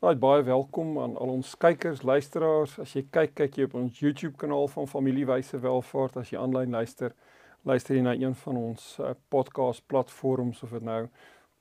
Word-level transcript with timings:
Right, 0.00 0.16
baie 0.16 0.42
welkom 0.42 0.94
aan 0.98 1.16
al 1.20 1.28
ons 1.28 1.50
kykers, 1.60 2.00
luisteraars. 2.08 2.78
As 2.80 2.94
jy 2.96 3.02
kyk, 3.12 3.34
kyk 3.36 3.56
jy 3.58 3.64
op 3.68 3.74
ons 3.76 3.98
YouTube 4.00 4.38
kanaal 4.40 4.64
van 4.72 4.86
Familiewyse 4.88 5.58
Welvaart. 5.60 6.16
As 6.16 6.30
jy 6.32 6.38
aanlyn 6.40 6.72
luister, 6.72 7.12
luister 7.68 7.98
jy 7.98 8.06
na 8.06 8.14
een 8.16 8.32
van 8.46 8.60
ons 8.62 8.86
uh, 8.96 9.10
podcast 9.28 9.84
platforms 9.92 10.62
of 10.64 10.72
dit 10.72 10.86
nou 10.88 11.02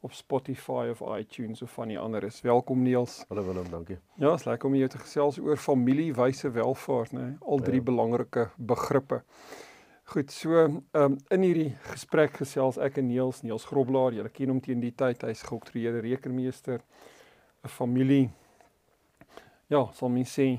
op 0.07 0.15
Spotify 0.15 0.85
of 0.93 1.03
iTunes 1.17 1.65
of 1.67 1.75
van 1.75 1.91
die 1.91 1.99
ander 1.99 2.29
is. 2.29 2.39
Welkom 2.47 2.87
Niels. 2.87 3.17
Hallo 3.27 3.43
Willem, 3.43 3.67
dankie. 3.73 3.99
Ja, 4.23 4.31
is 4.39 4.47
lekker 4.47 4.71
om 4.71 4.79
jou 4.79 4.89
te 4.95 5.03
gesels 5.03 5.41
oor 5.43 5.59
familiewyse 5.59 6.55
welvaart, 6.55 7.19
né? 7.19 7.27
Al 7.43 7.67
drie 7.67 7.83
ja. 7.83 7.89
belangrike 7.91 8.47
begrippe. 8.55 9.19
Goed, 10.15 10.31
so 10.31 10.63
um, 10.63 11.19
in 11.27 11.49
hierdie 11.49 11.69
gesprek 11.91 12.39
gesels 12.39 12.79
ek 12.79 13.03
en 13.03 13.11
Niels, 13.11 13.43
Niels 13.43 13.67
Groblaar, 13.67 14.15
julle 14.15 14.31
ken 14.31 14.55
hom 14.55 14.63
teen 14.63 14.79
die 14.79 14.95
tyd, 14.95 15.27
hy's 15.27 15.43
geoktreerde 15.51 16.07
rekenmeester. 16.07 16.79
'n 17.63 17.69
familie 17.69 18.29
ja, 19.69 19.85
sal 19.93 20.09
mens 20.09 20.33
sê 20.33 20.57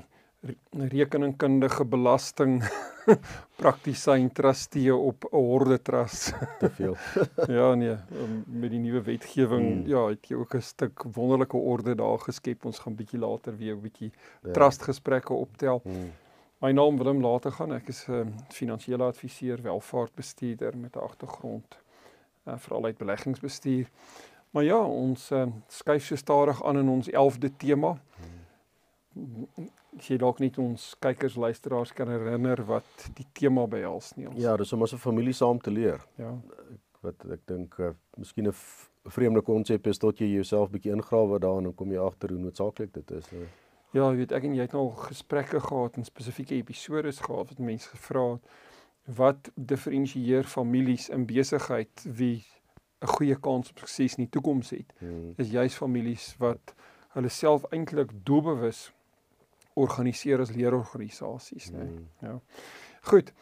rekeningkundige 0.73 1.85
belasting 1.85 2.63
praktisyn 3.61 4.31
trustee 4.33 4.95
op 4.95 5.25
'n 5.25 5.37
horde 5.37 5.83
trust 5.83 6.33
te 6.61 6.71
veel. 6.71 6.97
ja 7.59 7.75
nee, 7.75 7.97
um, 8.23 8.45
met 8.47 8.71
die 8.71 8.79
nuwe 8.79 9.03
wetgewing 9.03 9.67
hmm. 9.67 9.87
ja, 9.87 10.07
het 10.09 10.29
jy 10.29 10.37
ook 10.37 10.55
'n 10.55 10.63
stuk 10.63 11.05
wonderlike 11.13 11.57
orde 11.57 11.95
daar 11.95 12.19
geskep. 12.19 12.65
Ons 12.65 12.79
gaan 12.79 12.95
bietjie 12.95 13.19
later 13.19 13.57
weer 13.57 13.75
'n 13.75 13.81
bietjie 13.81 14.13
ja. 14.43 14.53
trust 14.53 14.83
gesprekke 14.83 15.33
optel. 15.33 15.81
Hmm. 15.83 16.13
My 16.61 16.73
naam 16.73 16.99
Willem 16.99 17.21
later 17.21 17.53
gaan. 17.53 17.73
Ek 17.73 17.89
is 17.89 18.07
'n 18.09 18.13
um, 18.13 18.35
finansiële 18.49 19.05
adviseur, 19.05 19.63
welvaartbestuurder 19.63 20.77
met 20.77 20.97
'n 20.97 21.01
agtergrond 21.01 21.79
uh, 22.47 22.55
veral 22.57 22.85
uit 22.85 22.99
beleggingsbestuur. 22.99 23.89
Maar 24.51 24.65
ja, 24.65 24.79
ons 24.83 25.31
uh, 25.31 25.47
skuif 25.69 26.05
so 26.05 26.17
stadig 26.17 26.65
aan 26.65 26.79
in 26.79 26.89
ons 26.89 27.11
11de 27.11 27.51
tema. 27.57 27.95
As 29.99 30.09
jy 30.11 30.17
dalk 30.19 30.39
net 30.43 30.59
ons 30.59 30.95
kykers 31.03 31.37
luisteraars 31.39 31.93
kan 31.95 32.11
herinner 32.11 32.63
wat 32.67 33.09
die 33.15 33.27
tema 33.33 33.67
behels 33.71 34.13
nie 34.17 34.29
ons. 34.31 34.39
Ja, 34.43 34.57
dis 34.57 34.73
om 34.73 34.83
as 34.83 34.95
'n 34.95 35.03
familie 35.03 35.35
saam 35.35 35.59
te 35.59 35.71
leer. 35.71 36.03
Ja. 36.19 36.35
Wat 37.01 37.25
ek 37.31 37.47
dink 37.47 37.79
uh, 37.79 37.91
miskien 38.17 38.49
'n 38.49 38.55
vreemde 39.05 39.43
konsep 39.43 39.87
is 39.87 39.99
tot 39.99 40.19
jy 40.19 40.27
jouself 40.27 40.71
bietjie 40.71 40.93
ingrawe 40.93 41.39
daarin 41.39 41.67
en 41.67 41.75
kom 41.75 41.93
jy 41.93 41.99
agter 41.99 42.31
hoe 42.31 42.39
noodsaaklik 42.39 42.93
dit 42.93 43.11
is. 43.11 43.31
Nee. 43.31 43.47
Ja, 43.93 44.11
jy 44.11 44.17
weet 44.17 44.33
ek 44.33 44.45
en 44.45 44.55
jy 44.55 44.63
het 44.63 44.73
nou 44.73 44.91
gesprekke 44.95 45.61
gehad 45.61 45.97
en 45.97 46.05
spesifieke 46.05 46.55
episode 46.55 47.13
gehad 47.13 47.49
wat 47.49 47.59
mense 47.59 47.89
gevra 47.89 48.33
het 48.33 48.47
wat 49.17 49.51
diferensieer 49.55 50.45
families 50.45 51.09
in 51.09 51.27
besigheid 51.27 52.05
wie 52.05 52.45
'n 53.01 53.07
goeie 53.07 53.37
kans 53.37 53.71
op 53.71 53.79
sukses 53.79 54.17
in 54.17 54.25
die 54.25 54.33
toekoms 54.33 54.71
het. 54.71 54.93
Hmm. 54.99 55.33
Is 55.37 55.51
juis 55.51 55.75
families 55.75 56.35
wat 56.39 56.75
hulle 57.17 57.29
self 57.29 57.65
eintlik 57.71 58.13
doelbewus 58.25 58.93
organiseer 59.75 60.41
as 60.41 60.51
leerorganisasies, 60.51 61.71
né? 61.71 61.87
Hmm. 61.87 62.09
Ja. 62.21 62.41
Goed. 63.03 63.33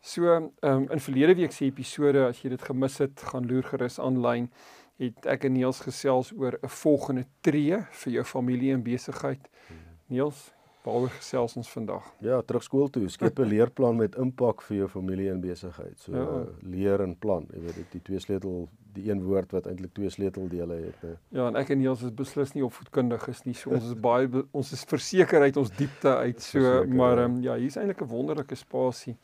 So, 0.00 0.34
ehm 0.34 0.50
um, 0.60 0.90
in 0.90 1.00
verlede 1.00 1.34
week 1.34 1.52
se 1.52 1.64
episode, 1.64 2.26
as 2.26 2.42
jy 2.42 2.52
dit 2.54 2.62
gemis 2.62 2.98
het, 2.98 3.22
gaan 3.32 3.46
loer 3.46 3.64
gerus 3.64 3.98
aanlyn. 4.00 4.50
Het 4.98 5.26
ek 5.26 5.44
en 5.44 5.52
Niels 5.52 5.80
gesels 5.80 6.32
oor 6.32 6.58
'n 6.62 6.68
volgende 6.68 7.26
tree 7.40 7.82
vir 7.90 8.12
jou 8.12 8.24
familie 8.24 8.72
en 8.72 8.82
besigheid. 8.82 9.48
Hmm. 9.66 9.76
Niels, 10.06 10.52
waaroor 10.88 11.14
gesels 11.14 11.56
ons 11.60 11.70
vandag? 11.70 12.08
Ja, 12.24 12.40
terug 12.42 12.64
skool 12.66 12.90
toe. 12.92 13.06
Skep 13.12 13.38
'n 13.44 13.48
leerplan 13.52 13.96
met 14.00 14.16
impak 14.16 14.64
vir 14.66 14.76
jou 14.82 14.88
familie 14.88 15.30
en 15.30 15.40
besigheid. 15.44 15.96
So 16.00 16.16
ja. 16.16 16.44
leer 16.62 17.04
en 17.04 17.16
plan. 17.16 17.46
Jy 17.52 17.64
weet, 17.68 17.90
die 17.92 18.02
twee 18.02 18.20
sleutel 18.24 18.68
die 18.98 19.10
een 19.10 19.20
woord 19.22 19.52
wat 19.54 19.66
eintlik 19.70 19.92
twee 19.94 20.10
sleuteldele 20.10 20.74
het. 20.74 21.02
Ne? 21.02 21.14
Ja, 21.36 21.46
en 21.48 21.58
ek 21.60 21.70
en 21.74 21.78
Niels 21.82 22.02
is 22.06 22.14
beslis 22.14 22.54
nie 22.56 22.64
opvoedkundiges 22.66 23.44
nie. 23.46 23.54
So 23.54 23.74
ons 23.76 23.90
is 23.90 23.98
baie 24.08 24.28
ons 24.58 24.72
is 24.74 24.84
verseker 24.88 25.44
uit 25.44 25.60
ons 25.60 25.70
diepte 25.76 26.14
uit 26.16 26.40
so, 26.40 26.58
verseker, 26.58 26.96
maar 27.00 27.22
um, 27.24 27.38
ja, 27.44 27.58
hier's 27.60 27.78
eintlik 27.80 28.02
'n 28.02 28.10
wonderlike 28.10 28.58
spasie 28.58 29.16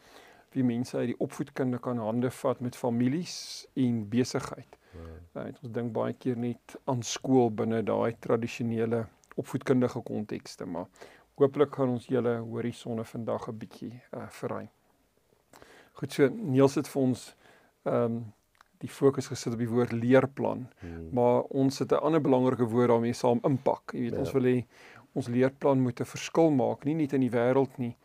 wie 0.55 0.65
mense 0.65 0.97
uit 0.97 1.11
die 1.11 1.19
opvoedkunde 1.19 1.81
kan 1.83 1.99
hande 1.99 2.31
vat 2.31 2.61
met 2.61 2.77
families 2.79 3.67
en 3.75 4.05
besigheid. 4.09 4.79
Ja. 4.95 5.09
Right, 5.41 5.59
ons 5.63 5.73
dink 5.75 5.91
baie 5.93 6.15
keer 6.15 6.39
net 6.39 6.77
aan 6.87 7.03
skool 7.03 7.51
binne 7.51 7.83
daai 7.83 8.15
tradisionele 8.23 9.07
opvoedkundige 9.35 10.03
kontekste, 10.07 10.67
maar 10.67 10.87
hooplik 11.35 11.75
gaan 11.75 11.89
ons 11.89 12.07
julle 12.07 12.39
horisonne 12.39 13.05
vandag 13.05 13.49
'n 13.49 13.59
bietjie 13.59 13.93
uh, 14.15 14.29
verruim. 14.29 14.69
Goed 15.93 16.13
so, 16.13 16.29
Niels 16.29 16.75
het 16.75 16.89
vir 16.89 17.03
ons 17.03 17.37
ehm 17.85 18.05
um, 18.05 18.25
die 18.85 18.91
fokus 18.93 19.31
gesit 19.31 19.55
op 19.55 19.61
die 19.63 19.69
woord 19.71 19.93
leerplan. 19.93 20.67
Hmm. 20.81 21.09
Maar 21.17 21.43
ons 21.43 21.79
het 21.79 21.93
'n 21.93 22.05
ander 22.05 22.21
belangrike 22.21 22.67
woord 22.69 22.89
daarmee 22.89 23.13
saam 23.13 23.41
impak. 23.43 23.93
Jy 23.93 24.01
weet, 24.01 24.13
ja. 24.13 24.19
ons 24.19 24.33
wil 24.33 24.43
hê 24.43 24.65
ons 25.13 25.29
leerplan 25.29 25.81
moet 25.81 26.01
'n 26.01 26.05
verskil 26.05 26.51
maak, 26.51 26.85
nie 26.85 26.95
net 26.95 27.13
in 27.13 27.21
die 27.21 27.31
wêreld 27.31 27.79
nie, 27.79 27.97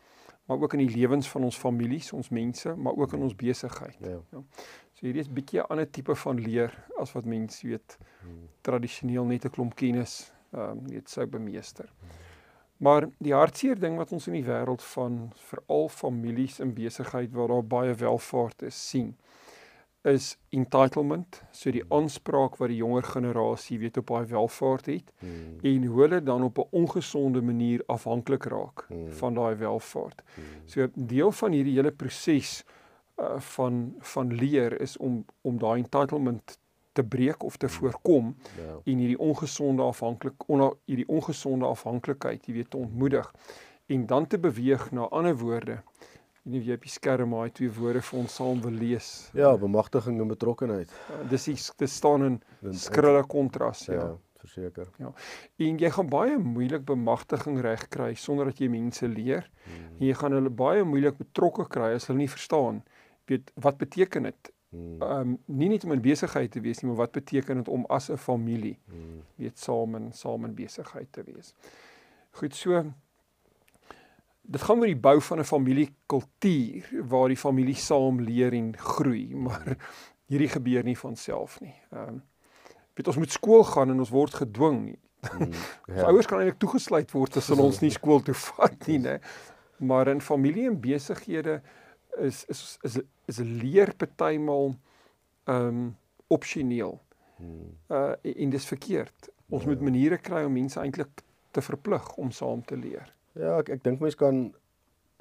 maar 0.46 0.58
ook 0.58 0.72
in 0.72 0.86
die 0.86 0.96
lewens 0.96 1.28
van 1.28 1.44
ons 1.44 1.58
families, 1.58 2.12
ons 2.12 2.28
mense, 2.28 2.74
maar 2.74 2.94
ook 2.96 3.12
in 3.12 3.22
ons 3.22 3.34
besigheid. 3.34 3.96
Ja. 4.00 4.20
ja. 4.30 4.42
So 4.92 5.06
hierdie 5.06 5.20
is 5.20 5.28
bietjie 5.28 5.60
'n 5.60 5.66
ander 5.68 5.90
tipe 5.90 6.14
van 6.14 6.40
leer 6.40 6.84
as 6.98 7.12
wat 7.12 7.24
mense 7.24 7.66
weet 7.66 7.98
hmm. 8.22 8.48
tradisioneel 8.60 9.24
net 9.24 9.44
'n 9.44 9.50
klomp 9.50 9.74
kennis 9.74 10.32
ehm 10.52 10.70
um, 10.70 10.88
weet 10.88 11.08
sou 11.08 11.26
bemeester. 11.26 11.92
Hmm. 12.00 12.29
Maar 12.80 13.08
die 13.20 13.34
hartseer 13.36 13.76
ding 13.80 13.98
wat 14.00 14.12
ons 14.16 14.26
in 14.30 14.38
die 14.38 14.46
wêreld 14.46 14.82
van 14.94 15.16
veral 15.50 15.90
families 15.92 16.60
en 16.64 16.72
besigheid 16.72 17.34
waar 17.36 17.52
daar 17.52 17.66
baie 17.66 17.94
welvaart 18.00 18.62
is 18.68 18.78
sien, 18.88 19.10
is 20.08 20.30
entitlement, 20.56 21.42
so 21.52 21.68
die 21.74 21.82
aanspraak 21.92 22.56
wat 22.56 22.72
die 22.72 22.78
jonger 22.78 23.04
generasie 23.04 23.76
weet 23.82 23.98
op 24.00 24.08
daai 24.14 24.30
welvaart 24.30 24.88
het 24.88 25.10
hmm. 25.20 25.58
en 25.60 25.84
hoe 25.84 26.00
hulle 26.00 26.22
dan 26.24 26.46
op 26.46 26.58
'n 26.58 26.68
ongesonde 26.70 27.42
manier 27.44 27.82
afhanklik 27.86 28.48
raak 28.48 28.86
hmm. 28.88 29.12
van 29.12 29.34
daai 29.34 29.54
welvaart. 29.60 30.22
Hmm. 30.34 30.44
So 30.64 30.88
deel 30.94 31.32
van 31.32 31.52
hierdie 31.52 31.76
hele 31.76 31.92
proses 31.92 32.64
uh, 33.20 33.40
van 33.40 33.94
van 33.98 34.34
leer 34.34 34.80
is 34.80 34.96
om 34.96 35.24
om 35.42 35.58
daai 35.58 35.82
entitlement 35.82 36.58
te 37.00 37.06
breek 37.16 37.44
of 37.46 37.56
te 37.56 37.66
hmm. 37.66 37.76
voorkom 37.76 38.30
ja. 38.58 38.76
en 38.84 39.02
hierdie 39.02 39.18
ongesonde 39.18 39.82
afhanklik 39.82 40.46
onder 40.46 40.76
hierdie 40.90 41.08
ongesonde 41.08 41.66
afhanklikheid, 41.66 42.46
jy 42.46 42.60
weet, 42.60 42.70
te 42.70 42.80
ontmoedig 42.80 43.32
en 43.90 44.06
dan 44.06 44.26
te 44.30 44.38
beweeg 44.38 44.90
na 44.96 45.08
ander 45.10 45.36
woorde 45.40 45.80
nie 46.50 46.62
wie 46.64 46.72
op 46.74 46.86
die 46.86 46.90
skerm 46.92 47.34
daai 47.36 47.52
twee 47.52 47.70
woorde 47.76 48.00
vir 48.02 48.18
ons 48.22 48.34
saam 48.40 48.62
wil 48.64 48.72
lees. 48.72 49.10
Ja, 49.36 49.50
bemagtiging 49.60 50.22
en 50.22 50.30
betrokkenheid. 50.30 50.92
Ja, 51.10 51.18
dis 51.28 51.44
dit 51.52 51.90
staan 51.92 52.24
in 52.26 52.38
skrille 52.74 53.20
kontras, 53.28 53.84
ja. 53.90 53.98
ja 54.00 54.10
verseker. 54.40 54.88
Ja. 54.96 55.10
En 55.66 55.78
jy 55.82 55.90
gaan 55.92 56.08
baie 56.08 56.38
moeilik 56.40 56.86
bemagtiging 56.88 57.60
reg 57.64 57.82
kry 57.92 58.14
sonder 58.16 58.48
dat 58.48 58.62
jy 58.62 58.70
mense 58.72 59.08
leer. 59.08 59.50
Hmm. 59.66 59.98
Jy 60.00 60.16
gaan 60.16 60.36
hulle 60.38 60.52
baie 60.62 60.86
moeilik 60.88 61.18
betrokke 61.20 61.68
kry 61.68 61.92
as 61.98 62.08
hulle 62.08 62.22
nie 62.22 62.32
verstaan 62.32 62.80
weet 63.30 63.52
wat 63.62 63.78
beteken 63.78 64.26
dit. 64.28 64.52
Hmm. 64.70 65.02
Ehm 65.02 65.20
um, 65.20 65.38
nie 65.46 65.68
net 65.68 65.84
om 65.84 65.92
in 65.92 66.02
besigheid 66.02 66.50
te 66.50 66.60
wees 66.62 66.80
nie, 66.80 66.90
maar 66.90 67.06
wat 67.06 67.12
beteken 67.12 67.56
dit 67.56 67.68
om 67.68 67.84
as 67.88 68.10
'n 68.10 68.16
familie 68.16 68.78
hmm. 68.86 69.22
weet 69.34 69.58
saam 69.58 69.94
en 69.94 70.12
saam 70.12 70.44
in 70.44 70.54
besigheid 70.54 71.12
te 71.12 71.22
wees. 71.26 71.54
Goed 72.30 72.54
so 72.54 72.84
dit 74.50 74.62
gaan 74.62 74.78
oor 74.78 74.90
die 74.90 74.96
bou 74.96 75.20
van 75.20 75.38
'n 75.38 75.44
familiekultuur 75.44 77.06
waar 77.08 77.28
die 77.28 77.36
familie 77.36 77.74
saam 77.74 78.20
leer 78.20 78.52
en 78.52 78.76
groei, 78.76 79.34
maar 79.46 79.76
hierdie 80.26 80.48
gebeur 80.48 80.84
nie 80.84 80.98
van 80.98 81.16
self 81.16 81.60
nie. 81.60 81.74
Ehm 81.92 82.08
um, 82.08 82.22
weet 82.94 83.06
ons 83.06 83.16
moet 83.16 83.32
skool 83.32 83.64
gaan 83.64 83.90
en 83.90 83.98
ons 83.98 84.10
word 84.10 84.34
gedwing. 84.34 84.98
Mm, 85.38 85.52
ja. 85.96 86.06
Ouers 86.08 86.26
kan 86.26 86.38
eintlik 86.38 86.58
toegesluit 86.58 87.10
word 87.12 87.36
as 87.36 87.48
hulle 87.48 87.62
ons 87.62 87.80
nie 87.80 87.90
skool 87.90 88.20
toe 88.22 88.34
vat 88.34 88.86
nie, 88.86 88.98
né? 88.98 89.20
Maar 89.78 90.08
in 90.08 90.20
familie 90.20 90.66
en 90.68 90.80
besighede 90.80 91.62
is 92.18 92.44
is 92.44 92.78
is 92.82 93.00
is 93.24 93.38
'n 93.38 93.58
leer 93.62 93.94
partymal 93.94 94.74
ehm 95.44 95.66
um, 95.66 95.96
opsioneel. 96.26 97.00
Hmm. 97.36 97.76
Uh 97.88 98.12
en 98.22 98.50
dis 98.50 98.66
verkeerd. 98.66 99.30
Ons 99.48 99.62
ja. 99.62 99.68
moet 99.68 99.80
maniere 99.80 100.18
kry 100.18 100.44
om 100.44 100.52
mense 100.52 100.80
eintlik 100.80 101.22
te 101.50 101.60
verplig 101.60 102.14
om 102.16 102.30
saam 102.30 102.64
te 102.64 102.76
leer. 102.76 103.14
Ja, 103.32 103.58
ek 103.58 103.68
ek 103.68 103.84
dink 103.84 104.00
mense 104.00 104.16
kan 104.16 104.54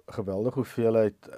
geweldige 0.06 0.56
hoeveelheid 0.56 1.30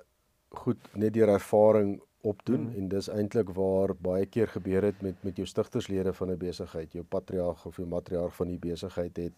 goed 0.50 0.96
net 0.96 1.14
deur 1.14 1.30
ervaring 1.30 2.02
opdoen 2.22 2.68
mm. 2.68 2.78
en 2.78 2.88
dis 2.88 3.08
eintlik 3.10 3.50
waar 3.56 3.96
baie 3.96 4.26
keer 4.26 4.48
gebeur 4.48 4.84
het 4.84 5.02
met 5.02 5.24
met 5.24 5.38
jou 5.38 5.48
stigterslede 5.48 6.14
van 6.14 6.32
'n 6.32 6.38
besigheid, 6.38 6.94
jou 6.94 7.04
patriarg 7.04 7.66
of 7.66 7.76
jou 7.76 7.88
matriarg 7.88 8.36
van 8.36 8.48
die 8.48 8.60
besigheid 8.60 9.18
het 9.18 9.34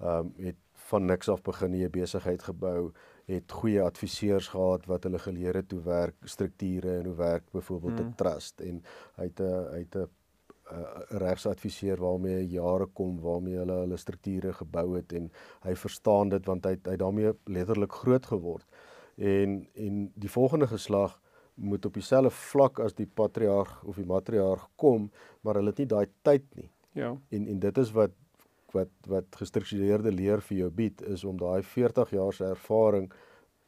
ehm 0.00 0.18
um, 0.18 0.32
het 0.36 0.56
van 0.86 1.04
niks 1.04 1.28
af 1.28 1.42
begin 1.42 1.74
'n 1.74 1.90
besigheid 1.90 2.42
gebou, 2.42 2.92
het 3.26 3.52
goeie 3.52 3.82
adviseurs 3.82 4.48
gehad 4.48 4.86
wat 4.86 5.02
hulle 5.02 5.18
geleer 5.18 5.54
het 5.54 5.72
hoe 5.74 5.82
werk 5.82 6.28
strukture 6.30 6.98
en 6.98 7.10
hoe 7.10 7.16
werk 7.18 7.50
byvoorbeeld 7.52 7.98
'n 8.00 8.02
mm. 8.02 8.14
trust 8.14 8.60
en 8.60 8.82
hy 9.16 9.24
het 9.24 9.40
'n 9.40 9.66
hy 9.72 9.78
het 9.78 9.96
'n 9.96 10.08
'n 10.70 11.18
regsadviseur 11.22 12.00
waarmee 12.00 12.36
hy 12.40 12.46
jare 12.56 12.86
kom 12.86 13.20
waarmee 13.20 13.58
hulle 13.60 13.78
hulle 13.84 13.96
strukture 13.96 14.52
gebou 14.52 14.96
het 14.96 15.12
en 15.12 15.30
hy 15.62 15.74
verstaan 15.74 16.28
dit 16.28 16.46
want 16.46 16.66
hy 16.66 16.74
hy 16.88 16.96
daarmee 16.96 17.32
letterlik 17.44 17.92
groot 17.92 18.26
geword. 18.26 18.66
En 19.16 19.68
en 19.74 20.12
die 20.14 20.30
volgende 20.30 20.66
geslag 20.66 21.20
moet 21.54 21.84
op 21.84 21.94
dieselfde 21.94 22.30
vlak 22.30 22.80
as 22.84 22.94
die 22.94 23.06
patriarg 23.06 23.84
of 23.84 23.96
die 23.96 24.06
matriarg 24.06 24.66
kom, 24.76 25.10
maar 25.40 25.54
hulle 25.54 25.72
het 25.72 25.78
nie 25.78 25.86
daai 25.86 26.06
tyd 26.22 26.44
nie. 26.54 26.70
Ja. 26.92 27.14
En 27.28 27.46
en 27.46 27.58
dit 27.58 27.78
is 27.78 27.92
wat 27.92 28.10
wat 28.72 28.88
wat 29.06 29.36
gestruktureerde 29.36 30.12
leer 30.12 30.40
vir 30.40 30.58
jou 30.58 30.70
bied 30.70 31.02
is 31.02 31.24
om 31.24 31.38
daai 31.38 31.62
40 31.62 32.10
jaar 32.10 32.32
se 32.32 32.44
ervaring 32.44 33.12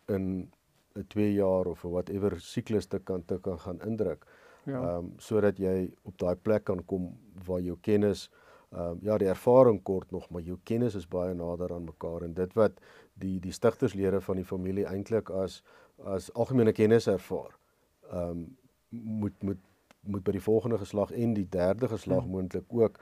in 0.09 0.51
'n 0.95 1.07
2 1.07 1.33
jaar 1.35 1.67
of 1.67 1.83
whatever 1.83 2.41
siklus 2.41 2.87
te 2.87 2.99
kan 2.99 3.25
te 3.25 3.39
kan 3.41 3.59
gaan 3.59 3.81
indruk. 3.81 4.27
Ja. 4.65 4.83
Ehm 4.83 4.97
um, 4.97 5.13
sodat 5.17 5.59
jy 5.59 5.91
op 6.03 6.19
daai 6.19 6.37
plek 6.37 6.65
kan 6.65 6.85
kom 6.85 7.19
waar 7.47 7.61
jou 7.61 7.77
kennis 7.81 8.31
ehm 8.71 8.81
um, 8.81 8.99
ja, 9.03 9.19
die 9.19 9.29
ervaring 9.29 9.83
kort 9.83 10.11
nog, 10.11 10.31
maar 10.31 10.43
jou 10.43 10.59
kennis 10.65 10.95
is 10.95 11.09
baie 11.09 11.35
nader 11.35 11.73
aan 11.73 11.85
mekaar 11.85 12.23
en 12.23 12.35
dit 12.35 12.53
wat 12.55 12.81
die 13.15 13.39
die 13.41 13.53
stigterslede 13.53 14.21
van 14.21 14.37
die 14.37 14.45
familie 14.45 14.85
eintlik 14.87 15.31
as 15.31 15.63
as 16.05 16.33
algemene 16.35 16.73
kennis 16.73 17.07
ervaar. 17.07 17.57
Ehm 18.11 18.31
um, 18.31 18.57
moet 18.89 19.43
moet 19.43 19.59
moet 20.01 20.25
by 20.25 20.33
die 20.33 20.43
volgende 20.43 20.79
geslag 20.79 21.11
en 21.11 21.35
die 21.35 21.49
derde 21.49 21.89
geslag 21.89 22.23
hmm. 22.23 22.31
moontlik 22.31 22.65
ook 22.69 23.01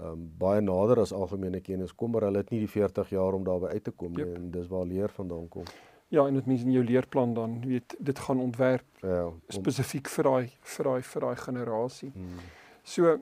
um, 0.00 0.24
baie 0.38 0.60
nader 0.60 1.00
as 1.00 1.12
algemene 1.12 1.60
kennis 1.64 1.94
kom 1.94 2.12
maar 2.14 2.28
hulle 2.28 2.42
het 2.42 2.50
nie 2.54 2.60
die 2.64 2.70
40 2.70 3.12
jaar 3.14 3.36
om 3.38 3.44
daarby 3.46 3.72
uit 3.74 3.84
te 3.84 3.90
kom 3.90 4.12
nie 4.12 4.24
yep. 4.24 4.36
en 4.36 4.50
dis 4.54 4.68
waar 4.68 4.86
leer 4.86 5.14
vandaan 5.14 5.48
kom. 5.48 5.64
Ja, 6.08 6.26
en 6.26 6.34
dit 6.34 6.46
mens 6.46 6.62
in 6.64 6.72
jou 6.72 6.84
leerplan 6.84 7.34
dan 7.34 7.58
weet 7.66 7.96
dit 7.98 8.18
gaan 8.18 8.40
ontwerp 8.40 9.02
ja, 9.02 9.26
om, 9.26 9.40
spesifiek 9.52 10.08
vir 10.08 10.30
daai 10.30 10.46
vir 10.76 10.88
daai 10.88 11.02
vir 11.02 11.26
daai 11.26 11.36
generasie. 11.36 12.08
Hmm. 12.14 12.46
So 12.82 13.18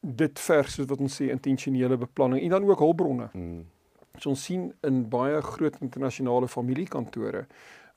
dit 0.00 0.40
vers 0.40 0.78
wat 0.80 1.00
ons 1.04 1.18
sê 1.20 1.28
intentionele 1.28 1.98
beplanning 2.00 2.40
en 2.46 2.56
dan 2.56 2.64
ook 2.64 2.80
hulpbronne. 2.80 3.28
Hmm. 3.34 3.66
So 4.16 4.32
ons 4.32 4.44
sien 4.44 4.70
in 4.88 5.02
baie 5.12 5.42
groot 5.44 5.76
internasionale 5.84 6.48
familiekantore 6.48 7.44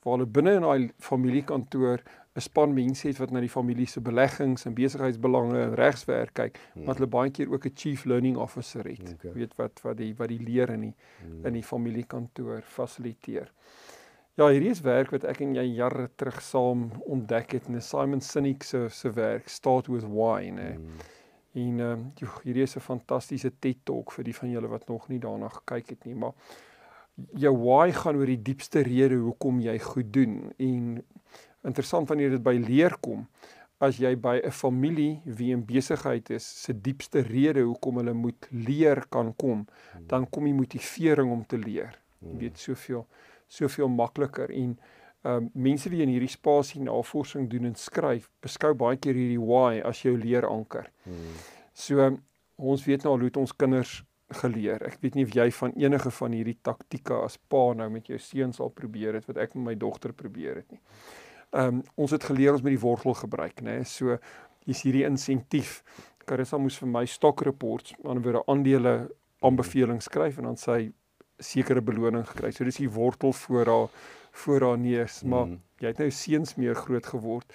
waar 0.04 0.18
hulle 0.18 0.28
binne 0.28 0.54
in 0.58 0.66
daai 0.66 0.90
familiekantoor 1.00 2.02
'n 2.34 2.40
span 2.40 2.74
mense 2.74 3.06
het 3.06 3.18
wat 3.22 3.30
na 3.30 3.40
die 3.40 3.50
familie 3.50 3.86
se 3.86 4.00
beleggings 4.00 4.64
en 4.66 4.74
besigheidsbelange 4.74 5.60
en 5.60 5.74
regswerk 5.78 6.34
kyk, 6.34 6.58
hmm. 6.72 6.84
wat 6.88 6.98
hulle 6.98 7.10
baie 7.10 7.30
keer 7.30 7.52
ook 7.52 7.66
'n 7.66 7.74
chief 7.74 8.04
learning 8.04 8.36
officer 8.36 8.84
het. 8.84 9.14
Okay. 9.14 9.32
Weet 9.32 9.54
wat 9.56 9.80
wat 9.82 9.96
die 9.96 10.14
wat 10.18 10.28
die 10.28 10.42
leer 10.42 10.70
in 10.70 10.80
die 10.80 10.94
hmm. 11.22 11.46
in 11.46 11.52
die 11.52 11.62
familiekantoor 11.62 12.62
fasiliteer. 12.62 13.52
Ja, 14.34 14.48
hierdie 14.48 14.70
is 14.70 14.80
werk 14.80 15.10
wat 15.14 15.24
ek 15.24 15.40
en 15.40 15.54
jy 15.54 15.62
jare 15.76 16.08
terug 16.16 16.42
saam 16.42 16.90
ontdek 17.06 17.52
het 17.52 17.68
in 17.68 17.82
Simon 17.82 18.20
Sinek 18.20 18.62
se 18.62 18.88
se 18.88 19.12
werk 19.12 19.48
Start 19.48 19.86
with 19.86 20.04
Why, 20.04 20.50
né? 20.50 20.74
Hmm. 20.74 20.98
En 21.54 21.80
ehm 21.80 21.90
um, 21.90 22.12
hierdie 22.42 22.62
is 22.62 22.76
'n 22.76 22.80
fantastiese 22.80 23.52
TED 23.58 23.84
Talk 23.84 24.12
vir 24.12 24.24
die 24.24 24.34
van 24.34 24.50
julle 24.50 24.68
wat 24.68 24.88
nog 24.88 25.08
nie 25.08 25.18
daarna 25.18 25.48
gekyk 25.48 25.88
het 25.88 26.04
nie, 26.04 26.14
maar 26.14 26.32
jou 27.14 27.52
why 27.56 27.92
gaan 27.94 28.18
oor 28.18 28.30
die 28.30 28.42
diepste 28.42 28.82
rede 28.86 29.18
hoekom 29.22 29.60
jy 29.62 29.76
goed 29.78 30.12
doen 30.14 30.38
en 30.58 31.02
interessant 31.64 32.08
wanneer 32.10 32.34
dit 32.34 32.42
by 32.42 32.56
leer 32.58 32.96
kom 33.00 33.26
as 33.82 33.98
jy 34.02 34.14
by 34.16 34.40
'n 34.40 34.50
familie 34.50 35.22
wie 35.24 35.52
in 35.52 35.64
besigheid 35.66 36.30
is 36.30 36.44
se 36.62 36.72
diepste 36.72 37.22
rede 37.22 37.62
hoekom 37.62 38.00
hulle 38.00 38.14
moet 38.14 38.48
leer 38.50 39.04
kan 39.10 39.34
kom 39.36 39.66
hmm. 39.66 40.06
dan 40.06 40.26
kom 40.30 40.44
die 40.44 40.54
motivering 40.54 41.30
om 41.30 41.44
te 41.44 41.58
leer 41.58 41.94
jy 42.20 42.28
hmm. 42.28 42.38
weet 42.38 42.58
soveel 42.58 43.06
soveel 43.46 43.88
makliker 43.88 44.50
en 44.50 44.78
um, 45.22 45.50
mense 45.52 45.90
wie 45.90 46.02
in 46.02 46.08
hierdie 46.08 46.32
spasie 46.32 46.82
navorsing 46.82 47.48
doen 47.50 47.70
en 47.70 47.74
skryf 47.74 48.30
beskou 48.40 48.74
baie 48.74 48.96
keer 48.96 49.14
hierdie 49.14 49.40
why 49.40 49.80
as 49.80 50.02
jou 50.02 50.16
leeranker 50.16 50.90
hmm. 51.04 51.36
so 51.72 52.10
ons 52.56 52.84
weet 52.86 53.02
nou 53.04 53.14
al 53.14 53.26
hoe 53.26 53.34
ons 53.42 53.56
kinders 53.56 54.02
geleer. 54.34 54.82
Ek 54.86 54.98
weet 55.02 55.18
nie 55.18 55.24
of 55.26 55.34
jy 55.34 55.48
van 55.58 55.74
enige 55.80 56.10
van 56.18 56.32
hierdie 56.36 56.58
taktika 56.62 57.20
as 57.24 57.36
pa 57.38 57.72
nou 57.76 57.88
met 57.92 58.08
jou 58.10 58.18
seuns 58.18 58.60
al 58.60 58.72
probeer 58.74 59.18
het 59.18 59.28
wat 59.30 59.40
ek 59.42 59.54
met 59.54 59.64
my 59.64 59.74
dogter 59.78 60.12
probeer 60.12 60.62
het 60.62 60.74
nie. 60.74 60.80
Ehm 61.54 61.78
um, 61.78 61.82
ons 61.94 62.10
het 62.10 62.24
geleer 62.24 62.52
ons 62.52 62.64
met 62.64 62.74
die 62.74 62.82
wortel 62.82 63.14
gebruik, 63.14 63.62
né? 63.62 63.78
Nee? 63.78 63.84
So 63.84 64.18
hier's 64.66 64.82
hierdie 64.82 65.04
insentief. 65.06 65.82
Carissa 66.24 66.58
moes 66.58 66.78
vir 66.80 66.88
my 66.88 67.04
stock 67.06 67.44
reports, 67.44 67.94
aan 68.02 68.16
ander 68.16 68.40
aandele 68.48 68.94
aanbevelings 69.44 70.08
skryf 70.08 70.38
en 70.40 70.48
dan 70.50 70.56
sy 70.56 70.92
sekere 71.38 71.82
beloning 71.84 72.24
gekry. 72.26 72.50
So 72.52 72.64
dis 72.64 72.80
die 72.80 72.90
wortel 72.90 73.32
voor 73.32 73.70
haar 73.70 73.88
voor 74.34 74.60
haar 74.66 74.78
neus, 74.78 75.22
maar 75.22 75.46
mm. 75.46 75.58
jy 75.78 75.90
het 75.92 76.00
nou 76.02 76.08
seuns 76.10 76.56
meer 76.58 76.74
groot 76.74 77.06
geword. 77.06 77.52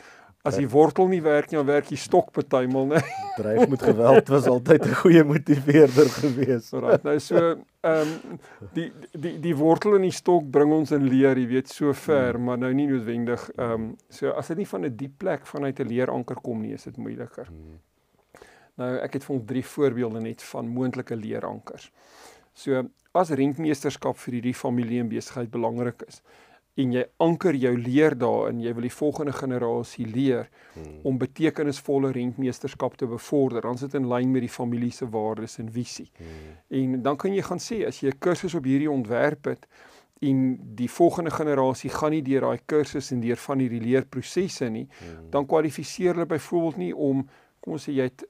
As 0.47 0.55
die 0.55 0.69
wortel 0.71 1.09
nie 1.11 1.19
werk 1.19 1.49
nie, 1.51 1.57
dan 1.57 1.67
werk 1.67 1.89
die 1.91 1.99
stok 1.99 2.29
partymal, 2.31 2.85
né? 2.87 3.01
Dryf 3.39 3.65
met 3.67 3.81
geweld 3.83 4.29
was 4.31 4.45
altyd 4.47 4.85
'n 4.87 4.95
goeie 5.01 5.23
motiveerder 5.27 6.07
gewees. 6.09 6.71
Right, 6.71 7.03
nou 7.03 7.19
so 7.19 7.41
ehm 7.83 8.13
um, 8.31 8.39
die 8.73 8.87
die 9.11 9.33
die 9.39 9.55
wortel 9.55 9.97
en 9.97 10.07
die 10.07 10.15
stok 10.15 10.47
bring 10.51 10.71
ons 10.71 10.91
in 10.95 11.03
leer, 11.11 11.35
jy 11.37 11.47
weet, 11.47 11.67
so 11.67 11.93
ver, 11.93 12.33
hmm. 12.33 12.43
maar 12.43 12.57
nou 12.57 12.71
nie 12.73 12.87
noodwendig 12.87 13.49
ehm 13.57 13.71
um, 13.71 13.91
so 14.09 14.31
as 14.31 14.47
dit 14.47 14.57
nie 14.63 14.67
van 14.67 14.85
'n 14.85 14.95
diep 14.95 15.17
plek 15.17 15.45
vanuit 15.45 15.79
'n 15.79 15.87
leeranker 15.87 16.39
kom 16.41 16.61
nie, 16.61 16.73
is 16.73 16.83
dit 16.83 16.97
moeiliker. 16.97 17.45
Hmm. 17.45 17.79
Nou 18.79 18.95
ek 18.95 19.13
het 19.13 19.23
vir 19.23 19.35
ons 19.35 19.45
drie 19.45 19.65
voorbeelde 19.65 20.21
net 20.21 20.43
van 20.43 20.67
moontlike 20.67 21.15
leerankers. 21.15 21.91
So 22.53 22.83
as 23.11 23.29
rentmeesterskap 23.29 24.17
vir 24.17 24.33
hierdie 24.33 24.55
familie 24.55 24.99
en 24.99 25.09
besigheid 25.09 25.51
belangrik 25.51 26.01
is, 26.07 26.21
en 26.79 26.93
jy 26.93 27.03
anker 27.17 27.55
jou 27.55 27.73
leer 27.77 28.15
daarin 28.17 28.61
jy 28.63 28.73
wil 28.75 28.85
die 28.85 28.93
volgende 28.93 29.33
generasie 29.35 30.05
leer 30.07 30.49
hmm. 30.73 31.01
om 31.03 31.19
betekenisvolle 31.21 32.11
rentmeesterskap 32.15 32.97
te 32.97 33.07
bevorder 33.09 33.65
dan 33.65 33.77
sit 33.77 33.93
in 33.97 34.07
lyn 34.09 34.31
met 34.31 34.45
die 34.45 34.53
familie 34.53 34.91
se 34.95 35.09
waardes 35.09 35.59
en 35.59 35.71
visie 35.71 36.09
hmm. 36.17 36.57
en 36.81 37.01
dan 37.03 37.17
kan 37.17 37.33
jy 37.35 37.45
gaan 37.49 37.63
sê 37.63 37.83
as 37.87 38.01
jy 38.03 38.13
'n 38.13 38.19
kursus 38.19 38.55
op 38.55 38.65
hierdie 38.69 38.91
ontwerp 38.91 39.45
het 39.45 39.67
en 40.21 40.59
die 40.75 40.89
volgende 40.91 41.31
generasie 41.31 41.89
gaan 41.89 42.11
nie 42.11 42.23
deur 42.23 42.41
daai 42.41 42.59
kursus 42.65 43.11
en 43.11 43.21
deur 43.21 43.37
van 43.37 43.59
hierdie 43.59 43.81
leerprosesse 43.81 44.69
nie 44.69 44.87
hmm. 44.87 45.29
dan 45.31 45.45
kwalifiseer 45.45 46.13
hulle 46.13 46.25
byvoorbeeld 46.25 46.77
nie 46.77 46.93
om 46.95 47.27
kom 47.59 47.73
ons 47.73 47.87
sê 47.87 47.95
jy 47.95 48.09
het 48.11 48.23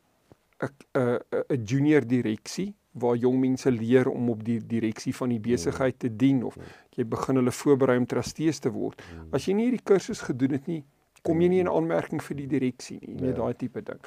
'n 0.60 1.20
'n 1.50 1.66
junior 1.66 2.06
direksie 2.06 2.76
waar 3.00 3.16
jong 3.16 3.40
mense 3.40 3.72
leer 3.72 4.10
om 4.10 4.30
op 4.30 4.44
die 4.46 4.60
direksie 4.60 5.14
van 5.16 5.30
die 5.30 5.40
besigheid 5.40 6.00
te 6.00 6.10
dien 6.16 6.44
of 6.44 6.58
jy 6.96 7.06
begin 7.06 7.42
hulle 7.42 7.52
voorberei 7.52 7.98
om 7.98 8.06
trustees 8.06 8.60
te 8.60 8.72
word. 8.72 9.02
As 9.32 9.48
jy 9.48 9.56
nie 9.58 9.70
hierdie 9.70 9.84
kursus 9.84 10.22
gedoen 10.28 10.58
het 10.58 10.68
nie, 10.68 10.84
kom 11.24 11.42
jy 11.42 11.50
nie 11.52 11.62
in 11.64 11.72
aanmerking 11.72 12.24
vir 12.24 12.38
die 12.38 12.48
direksie 12.48 13.00
nie, 13.02 13.16
nie 13.16 13.36
daai 13.36 13.54
tipe 13.54 13.82
ding. 13.82 14.02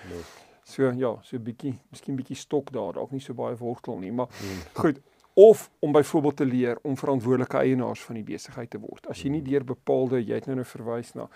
So 0.65 0.91
ja, 0.91 1.17
so 1.23 1.37
'n 1.37 1.45
bietjie, 1.45 1.75
miskien 1.91 2.17
bietjie 2.17 2.37
stok 2.37 2.71
daar, 2.73 2.93
dalk 2.93 3.11
nie 3.11 3.21
so 3.21 3.35
baie 3.35 3.57
wortel 3.57 3.99
nie, 3.99 4.13
maar 4.13 4.29
goed. 4.75 5.01
Of 5.35 5.71
om 5.81 5.93
byvoorbeeld 5.93 6.37
te 6.37 6.45
leer 6.45 6.79
om 6.83 6.97
verantwoordelike 6.97 7.57
eienaars 7.57 8.03
van 8.05 8.15
die 8.15 8.25
besigheid 8.25 8.71
te 8.71 8.79
word. 8.79 9.07
As 9.09 9.23
jy 9.23 9.31
nie 9.31 9.43
deur 9.43 9.65
bepaalde, 9.65 10.21
jy 10.21 10.35
het 10.35 10.47
nou 10.47 10.57
nou 10.57 10.65
verwys 10.65 11.15
na 11.15 11.29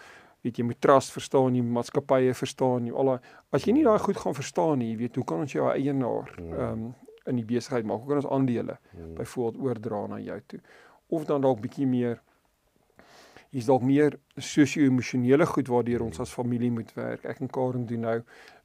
weet 0.46 0.60
jy 0.60 0.66
moet 0.68 0.80
trust 0.80 1.14
verstaan, 1.14 1.56
jy 1.56 1.64
maatskappye 1.64 2.34
verstaan, 2.36 2.86
jy 2.86 2.94
al 2.94 3.12
daai 3.12 3.18
as 3.56 3.66
jy 3.66 3.74
nie 3.76 3.86
daai 3.86 3.98
goed 4.02 4.20
gaan 4.20 4.36
verstaan 4.36 4.78
nie, 4.82 4.92
jy 4.92 5.00
weet 5.02 5.18
hoe 5.18 5.26
kan 5.26 5.42
ons 5.46 5.56
jou 5.56 5.66
eienaar 5.72 6.32
ehm 6.38 6.62
um, 6.70 6.86
in 7.26 7.40
die 7.40 7.44
besigheid 7.44 7.84
maak. 7.84 8.02
Hoe 8.04 8.08
kan 8.08 8.22
ons 8.22 8.32
aandele 8.32 8.78
hmm. 8.90 9.14
byvoorbeeld 9.14 9.62
oordra 9.64 10.06
na 10.06 10.18
jou 10.22 10.40
toe? 10.46 10.60
Of 11.06 11.24
dan 11.24 11.40
dalk 11.40 11.60
bietjie 11.60 11.86
meer 11.86 12.22
is 13.56 13.68
dalk 13.68 13.82
meer 13.86 14.18
sosio-emosionele 14.36 15.46
goed 15.46 15.70
waardeur 15.72 16.02
ons 16.04 16.20
as 16.20 16.34
familie 16.34 16.70
moet 16.70 16.92
werk. 16.96 17.24
Ek 17.24 17.40
en 17.40 17.50
Karen 17.52 17.86
doen 17.88 18.04
nou 18.04 18.16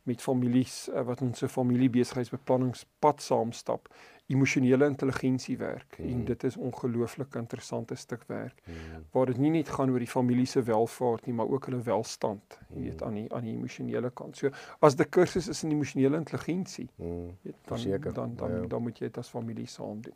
met 0.10 0.22
families 0.22 0.90
uh, 0.90 1.04
wat 1.06 1.22
ons 1.22 1.44
'n 1.44 1.48
familiebesigheidsbeplanningspad 1.48 3.22
saamstap 3.22 3.88
emosionele 4.32 4.86
intelligensie 4.86 5.58
werk 5.58 5.98
mm. 5.98 6.06
en 6.06 6.14
hmm. 6.14 6.26
dit 6.26 6.44
is 6.44 6.58
ongelooflik 6.58 7.36
interessante 7.36 7.96
stuk 7.96 8.24
werk 8.28 8.62
mm. 8.66 9.04
waar 9.12 9.26
dit 9.32 9.38
nie 9.38 9.52
net 9.58 9.70
gaan 9.70 9.92
oor 9.92 10.00
die 10.04 10.10
familie 10.10 10.46
se 10.46 10.64
welfaart 10.64 11.26
nie 11.26 11.36
maar 11.36 11.50
ook 11.50 11.68
hulle 11.70 11.82
welstand 11.88 12.58
jy 12.70 12.78
mm. 12.78 12.84
weet 12.84 13.00
hmm. 13.00 13.08
aan 13.08 13.20
die 13.20 13.28
aan 13.34 13.50
die 13.50 13.56
emosionele 13.56 14.12
kant. 14.14 14.38
So 14.38 14.50
as 14.80 14.96
die 14.96 15.10
kursus 15.10 15.50
is 15.52 15.64
in 15.64 15.76
emosionele 15.76 16.18
intelligensie 16.18 16.90
mm. 16.96 17.28
weet 17.42 17.60
dan 17.68 17.78
Verseker. 17.78 18.14
dan 18.14 18.36
dan, 18.36 18.58
ja. 18.62 18.66
dan 18.68 18.82
moet 18.82 19.00
jy 19.00 19.12
dit 19.12 19.18
as 19.18 19.30
familie 19.30 19.68
saam 19.68 20.02
doen. 20.02 20.16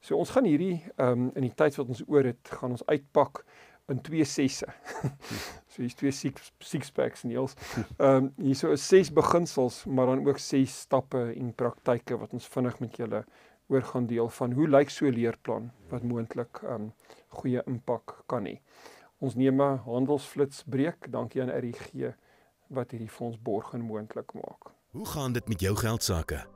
So 0.00 0.16
ons 0.16 0.30
gaan 0.30 0.44
hierdie 0.44 0.82
ehm 0.96 1.26
um, 1.26 1.30
in 1.34 1.48
die 1.48 1.54
tyd 1.54 1.78
wat 1.80 1.88
ons 1.88 2.02
oor 2.06 2.24
het 2.24 2.54
gaan 2.60 2.76
ons 2.76 2.86
uitpak 2.86 3.44
in 3.88 4.00
twee 4.00 4.24
sesse. 4.24 4.66
so 5.70 5.82
hier's 5.82 5.94
twee 5.94 6.10
six 6.10 6.52
six 6.58 6.90
packs 6.90 7.24
Niels. 7.24 7.54
Ehm 7.98 8.26
um, 8.26 8.32
hierso 8.42 8.72
is 8.74 8.86
ses 8.88 9.12
beginsels, 9.12 9.84
maar 9.84 10.06
dan 10.06 10.26
ook 10.26 10.38
ses 10.38 10.80
stappe 10.86 11.32
en 11.36 11.52
praktyke 11.54 12.18
wat 12.18 12.32
ons 12.32 12.48
vinnig 12.56 12.80
met 12.80 12.96
julle 12.96 13.24
oor 13.68 13.82
gaan 13.82 14.06
deel 14.06 14.28
van 14.28 14.52
hoe 14.52 14.68
lyk 14.68 14.90
so 14.90 15.06
'n 15.06 15.14
leerplan 15.14 15.70
wat 15.90 16.02
moontlik 16.02 16.62
ehm 16.62 16.74
um, 16.74 16.92
goeie 17.28 17.62
impak 17.66 18.22
kan 18.26 18.46
hê. 18.46 18.58
Ons 19.18 19.34
neem 19.34 19.62
'n 19.62 19.78
handelsflits 19.86 20.64
breek. 20.66 21.10
Dankie 21.10 21.42
aan 21.42 21.50
RGG 21.50 22.14
wat 22.68 22.90
hierdie 22.90 23.10
fonds 23.10 23.38
borg 23.38 23.72
en 23.74 23.80
moontlik 23.80 24.34
maak. 24.34 24.74
Hoe 24.90 25.06
gaan 25.06 25.32
dit 25.32 25.48
met 25.48 25.60
jou 25.60 25.76
geld 25.76 26.02
sake? 26.02 26.55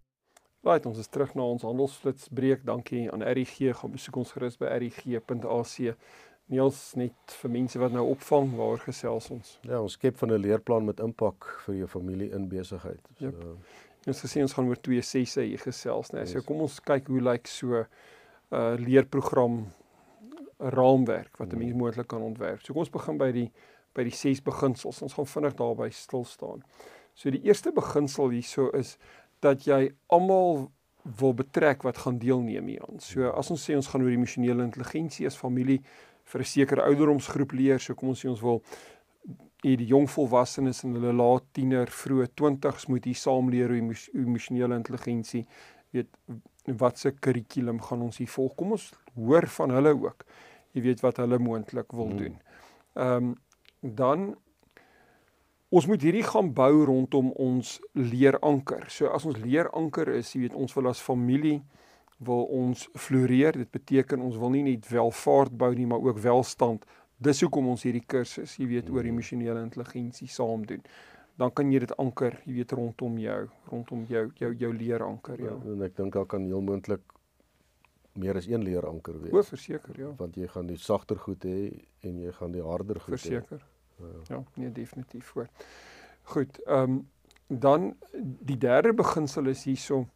Right, 0.63 0.85
ons 0.85 0.99
is 1.01 1.07
terug 1.09 1.31
na 1.33 1.45
ons 1.49 1.63
handelsflits 1.65 2.27
breek. 2.37 2.61
Dankie 2.67 3.07
aan 3.09 3.23
RIG. 3.25 3.55
Gaan 3.79 3.95
besoek 3.95 4.19
ons 4.21 4.33
gerus 4.35 4.59
by 4.61 4.69
rig.ac. 4.83 5.77
Niels 6.53 6.81
net 6.99 7.33
vir 7.41 7.53
mense 7.55 7.79
wat 7.81 7.95
nou 7.95 8.03
opvang, 8.11 8.51
waar 8.59 8.83
gesels 8.83 9.31
ons? 9.33 9.55
Ja, 9.65 9.79
ons 9.81 9.95
skep 9.97 10.19
van 10.21 10.33
'n 10.35 10.41
leerplan 10.43 10.85
met 10.85 10.99
impak 10.99 11.47
vir 11.65 11.75
jou 11.75 11.87
familie 11.87 12.29
in 12.29 12.47
besigheid. 12.49 13.01
So 13.17 13.25
yep. 13.25 13.41
ons 14.05 14.21
gesê 14.21 14.41
ons 14.41 14.53
gaan 14.53 14.67
oor 14.67 14.81
twee 14.81 15.01
sesse 15.01 15.41
hier 15.41 15.57
gesels, 15.57 16.11
né? 16.11 16.25
Nee. 16.25 16.33
So 16.33 16.41
kom 16.45 16.61
ons 16.61 16.79
kyk 16.79 17.07
hoe 17.07 17.21
lyk 17.21 17.47
so 17.47 17.73
'n 17.73 17.87
uh, 18.51 18.75
leerprogram 18.77 19.71
raamwerk 20.59 21.37
wat 21.37 21.53
'n 21.53 21.57
mens 21.57 21.73
moontlik 21.73 22.07
kan 22.07 22.21
ontwerp. 22.21 22.61
So 22.61 22.73
kom 22.73 22.85
ons 22.85 22.93
begin 22.93 23.17
by 23.17 23.31
die 23.31 23.51
by 23.93 24.03
die 24.03 24.15
ses 24.15 24.41
beginsels. 24.41 25.01
Ons 25.01 25.13
gaan 25.13 25.25
vinnig 25.25 25.55
daarby 25.55 25.89
stil 25.89 26.25
staan. 26.25 26.63
So 27.13 27.29
die 27.29 27.43
eerste 27.43 27.71
beginsel 27.71 28.29
hierso 28.29 28.69
is 28.69 28.97
dat 29.41 29.65
jy 29.65 29.89
almal 30.07 30.69
wil 31.17 31.33
betrek 31.33 31.83
wat 31.83 31.97
gaan 31.97 32.19
deelneem 32.21 32.67
hieraan. 32.67 32.99
So 33.01 33.31
as 33.33 33.49
ons 33.53 33.63
sê 33.65 33.75
ons 33.75 33.89
gaan 33.89 34.05
oor 34.05 34.13
emosionele 34.13 34.63
intelligensie 34.63 35.25
as 35.27 35.37
familie 35.37 35.81
vir 36.31 36.41
'n 36.41 36.45
sekere 36.45 36.85
ouderdomsgroep 36.85 37.51
leer, 37.51 37.79
so 37.79 37.95
kom 37.95 38.09
ons 38.09 38.23
sê 38.23 38.29
ons 38.29 38.41
wil 38.41 38.61
hier 39.63 39.77
die 39.77 39.89
jong 39.89 40.07
volwassenes 40.09 40.83
en 40.83 40.93
hulle 40.97 41.13
laat 41.13 41.43
tiener, 41.53 41.87
vroeë 41.87 42.27
20s 42.39 42.87
moet 42.89 43.05
hier 43.05 43.15
saam 43.15 43.49
leer 43.49 43.69
oor 43.69 43.97
emosionele 44.13 44.75
intelligensie. 44.75 45.45
Weet 45.91 46.07
wat 46.65 46.97
se 46.97 47.11
kurrikulum 47.11 47.81
gaan 47.81 48.01
ons 48.01 48.17
hier 48.17 48.29
volg? 48.29 48.55
Kom 48.55 48.71
ons 48.71 48.91
hoor 49.15 49.47
van 49.47 49.69
hulle 49.69 49.93
ook. 49.97 50.25
Jy 50.73 50.81
weet 50.81 51.01
wat 51.01 51.17
hulle 51.17 51.39
moontlik 51.39 51.91
wil 51.91 52.09
hmm. 52.09 52.17
doen. 52.17 52.41
Ehm 52.95 53.31
um, 53.31 53.35
dan 53.81 54.35
ons 55.71 55.87
moet 55.87 56.01
hierdie 56.03 56.25
gaan 56.27 56.51
bou 56.55 56.83
rondom 56.87 57.31
ons 57.39 57.77
leeranker. 57.95 58.89
So 58.91 59.11
as 59.15 59.25
ons 59.27 59.39
leeranker 59.39 60.09
is, 60.17 60.33
jy 60.35 60.45
weet 60.45 60.57
ons 60.59 60.75
wil 60.75 60.91
as 60.91 61.03
familie 61.03 61.61
wil 62.21 62.43
ons 62.53 62.83
floreer. 62.99 63.57
Dit 63.57 63.71
beteken 63.73 64.21
ons 64.21 64.35
wil 64.37 64.51
nie 64.53 64.65
net 64.67 64.89
welvaart 64.91 65.55
bou 65.57 65.71
nie, 65.73 65.87
maar 65.89 66.03
ook 66.03 66.19
welstand. 66.21 66.83
Dis 67.21 67.41
hoekom 67.45 67.71
ons 67.71 67.85
hierdie 67.85 68.03
kursus, 68.05 68.57
jy 68.57 68.67
weet, 68.69 68.91
oor 68.93 69.07
emosionele 69.07 69.61
intelligensie 69.63 70.29
saam 70.29 70.65
doen. 70.67 70.83
Dan 71.39 71.53
kan 71.55 71.71
jy 71.71 71.81
dit 71.85 71.95
anker, 72.01 72.37
jy 72.45 72.59
weet, 72.59 72.75
rondom 72.77 73.17
jou, 73.21 73.41
rondom 73.71 74.05
jou 74.09 74.27
jou 74.41 74.51
jou 74.59 74.71
leeranker, 74.75 75.39
ja. 75.41 75.55
ja 75.55 75.73
en 75.73 75.87
ek 75.87 75.95
dink 75.97 76.13
daar 76.17 76.27
kan 76.29 76.45
heel 76.45 76.61
moontlik 76.65 77.05
meer 78.19 78.37
as 78.37 78.49
een 78.49 78.65
leeranker 78.65 79.17
wees. 79.21 79.33
O, 79.33 79.43
verseker, 79.47 79.95
ja. 79.97 80.11
Want 80.19 80.37
jy 80.37 80.49
gaan 80.51 80.67
die 80.67 80.77
sagter 80.81 81.21
goed 81.21 81.47
hê 81.47 81.71
en 82.05 82.19
jy 82.25 82.33
gaan 82.35 82.51
die 82.53 82.65
harder 82.65 82.99
goed 82.99 83.15
hê. 83.15 83.21
Verseker. 83.21 83.63
Ja, 84.27 84.43
nee 84.53 84.71
definitief 84.71 85.25
voor. 85.25 85.47
Goed, 86.21 86.63
ehm 86.63 86.91
um, 86.91 87.09
dan 87.47 87.97
die 88.21 88.57
derde 88.57 88.93
beginsel 88.93 89.45
is 89.45 89.63
hierso 89.63 90.07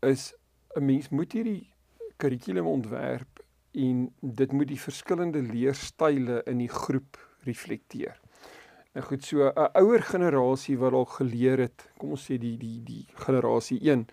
is 0.00 0.34
'n 0.74 0.84
mens 0.84 1.08
moet 1.08 1.32
hierdie 1.32 1.72
kurrikulum 2.16 2.66
ontwerp 2.66 3.44
en 3.70 4.12
dit 4.20 4.52
moet 4.52 4.68
die 4.68 4.80
verskillende 4.80 5.42
leerstyle 5.42 6.42
in 6.44 6.58
die 6.58 6.68
groep 6.68 7.18
reflekteer. 7.40 8.20
Nou 8.92 9.06
goed, 9.06 9.24
so 9.24 9.48
'n 9.48 9.70
ouer 9.72 10.02
generasie 10.02 10.78
wat 10.78 10.92
al 10.92 11.04
geleer 11.04 11.58
het, 11.58 11.90
kom 11.96 12.10
ons 12.10 12.24
sê 12.30 12.38
die 12.38 12.56
die 12.56 12.82
die 12.82 13.06
generasie 13.14 13.80
1 13.80 14.06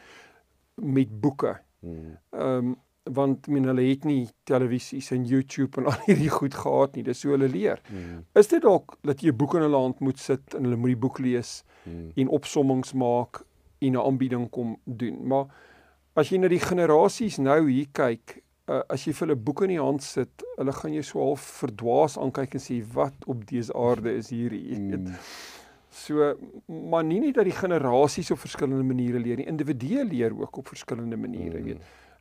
met 0.75 1.19
boeke. 1.19 1.59
Hmm. 1.79 2.17
Ehm 2.29 2.57
um, 2.57 2.75
want 3.11 3.47
men 3.47 3.65
hulle 3.67 3.83
het 3.83 4.05
nie 4.07 4.27
televisies 4.47 5.11
en 5.11 5.25
YouTube 5.27 5.81
en 5.81 5.87
al 5.91 6.05
hierdie 6.05 6.31
goed 6.31 6.55
gehad 6.55 6.95
nie. 6.95 7.03
Dis 7.03 7.23
so 7.23 7.33
hulle 7.35 7.49
leer. 7.51 7.81
Mm. 7.89 8.23
Is 8.39 8.47
dit 8.51 8.63
dalk 8.63 8.97
dat 9.03 9.23
jy 9.23 9.31
'n 9.31 9.37
boek 9.37 9.55
in 9.55 9.65
hulle 9.67 9.77
hand 9.77 9.99
moet 9.99 10.19
sit 10.19 10.55
en 10.55 10.63
hulle 10.63 10.79
moet 10.79 10.95
die 10.95 11.03
boek 11.03 11.19
lees 11.19 11.63
mm. 11.83 12.13
en 12.15 12.29
opsommings 12.29 12.93
maak 12.93 13.43
en 13.79 13.93
'n 13.93 14.05
aanbieding 14.05 14.49
kom 14.49 14.77
doen. 14.85 15.27
Maar 15.27 15.45
as 16.15 16.29
jy 16.29 16.37
na 16.37 16.47
die 16.47 16.63
generasies 16.63 17.37
nou 17.37 17.69
hier 17.69 17.87
kyk, 17.91 18.43
uh, 18.69 18.81
as 18.89 19.05
jy 19.05 19.13
vir 19.13 19.27
hulle 19.27 19.39
boeke 19.39 19.65
in 19.67 19.75
die 19.75 19.81
hand 19.81 20.03
sit, 20.03 20.45
hulle 20.57 20.71
gaan 20.71 20.93
jou 20.93 21.03
so 21.03 21.19
half 21.19 21.41
verdwaas 21.63 22.17
aankyk 22.17 22.53
en 22.53 22.63
sê 22.63 22.79
wat 22.93 23.25
op 23.27 23.45
dese 23.49 23.73
aarde 23.73 24.15
is 24.15 24.29
hierdie? 24.29 24.79
Mm. 24.79 25.11
So 25.89 26.33
maar 26.67 27.03
nie 27.03 27.19
net 27.19 27.35
dat 27.35 27.45
die 27.45 27.57
generasies 27.57 28.31
op 28.31 28.39
verskillende 28.39 28.83
maniere 28.83 29.19
leer 29.19 29.37
nie, 29.37 29.45
individue 29.45 30.05
leer 30.05 30.33
ook 30.39 30.57
op 30.57 30.67
verskillende 30.67 31.17
maniere, 31.17 31.59
mm. 31.59 31.65
weet 31.65 31.77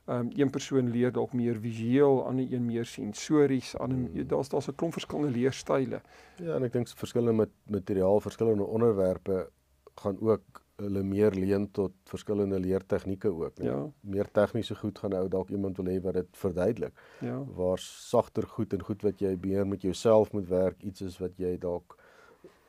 um, 0.06 0.30
een 0.34 0.50
persoon 0.50 0.90
leer 0.90 1.12
dalk 1.12 1.32
meer 1.32 1.60
visueel, 1.60 2.24
ander 2.26 2.52
een 2.52 2.64
meer 2.64 2.84
sensories, 2.84 3.76
ander 3.78 3.98
hmm. 3.98 4.26
daar's 4.26 4.48
daar's 4.48 4.68
'n 4.68 4.74
klomp 4.74 4.92
verskillende 4.92 5.38
leerstyle. 5.38 6.00
Ja, 6.36 6.54
en 6.54 6.62
ek 6.62 6.72
dink 6.72 6.88
verskillende 6.88 7.32
met 7.32 7.50
materiaal, 7.66 8.20
verskillende 8.20 8.64
onderwerpe 8.64 9.50
gaan 9.94 10.20
ook 10.20 10.62
hulle 10.82 11.02
meer 11.02 11.34
leen 11.36 11.70
tot 11.70 11.92
verskillende 12.10 12.60
leertegnieke 12.60 13.28
ook. 13.28 13.58
Ja. 13.62 13.78
Meer 14.00 14.30
tegniese 14.30 14.74
goed 14.74 14.98
gaan 14.98 15.14
ou 15.16 15.28
dalk 15.28 15.50
iemand 15.54 15.76
wil 15.76 15.90
hê 15.92 15.98
wat 16.02 16.18
dit 16.18 16.38
verduidelik. 16.44 17.02
Ja. 17.20 17.38
Waar 17.56 17.78
sagter 17.82 18.46
goed 18.56 18.72
en 18.72 18.82
goed 18.82 19.02
wat 19.06 19.20
jy 19.20 19.36
meer 19.40 19.66
met 19.66 19.82
jouself 19.82 20.32
moet 20.32 20.48
werk, 20.48 20.82
iets 20.82 21.00
is 21.00 21.18
wat 21.22 21.36
jy 21.36 21.54
dalk 21.58 21.96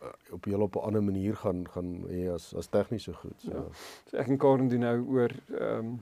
uh, 0.04 0.14
op 0.36 0.46
heel 0.46 0.62
op 0.62 0.76
'n 0.76 0.86
ander 0.90 1.04
manier 1.04 1.36
gaan 1.36 1.66
gaan 1.70 1.94
hê 2.08 2.30
as 2.34 2.54
as 2.56 2.68
tegniese 2.68 3.14
goed. 3.14 3.40
So. 3.42 3.52
Ja. 3.52 3.64
so 4.10 4.18
ek 4.18 4.28
en 4.28 4.38
Karen 4.38 4.68
doen 4.68 4.80
nou 4.80 4.98
oor 5.08 5.32
ehm 5.60 5.78
um, 5.78 6.00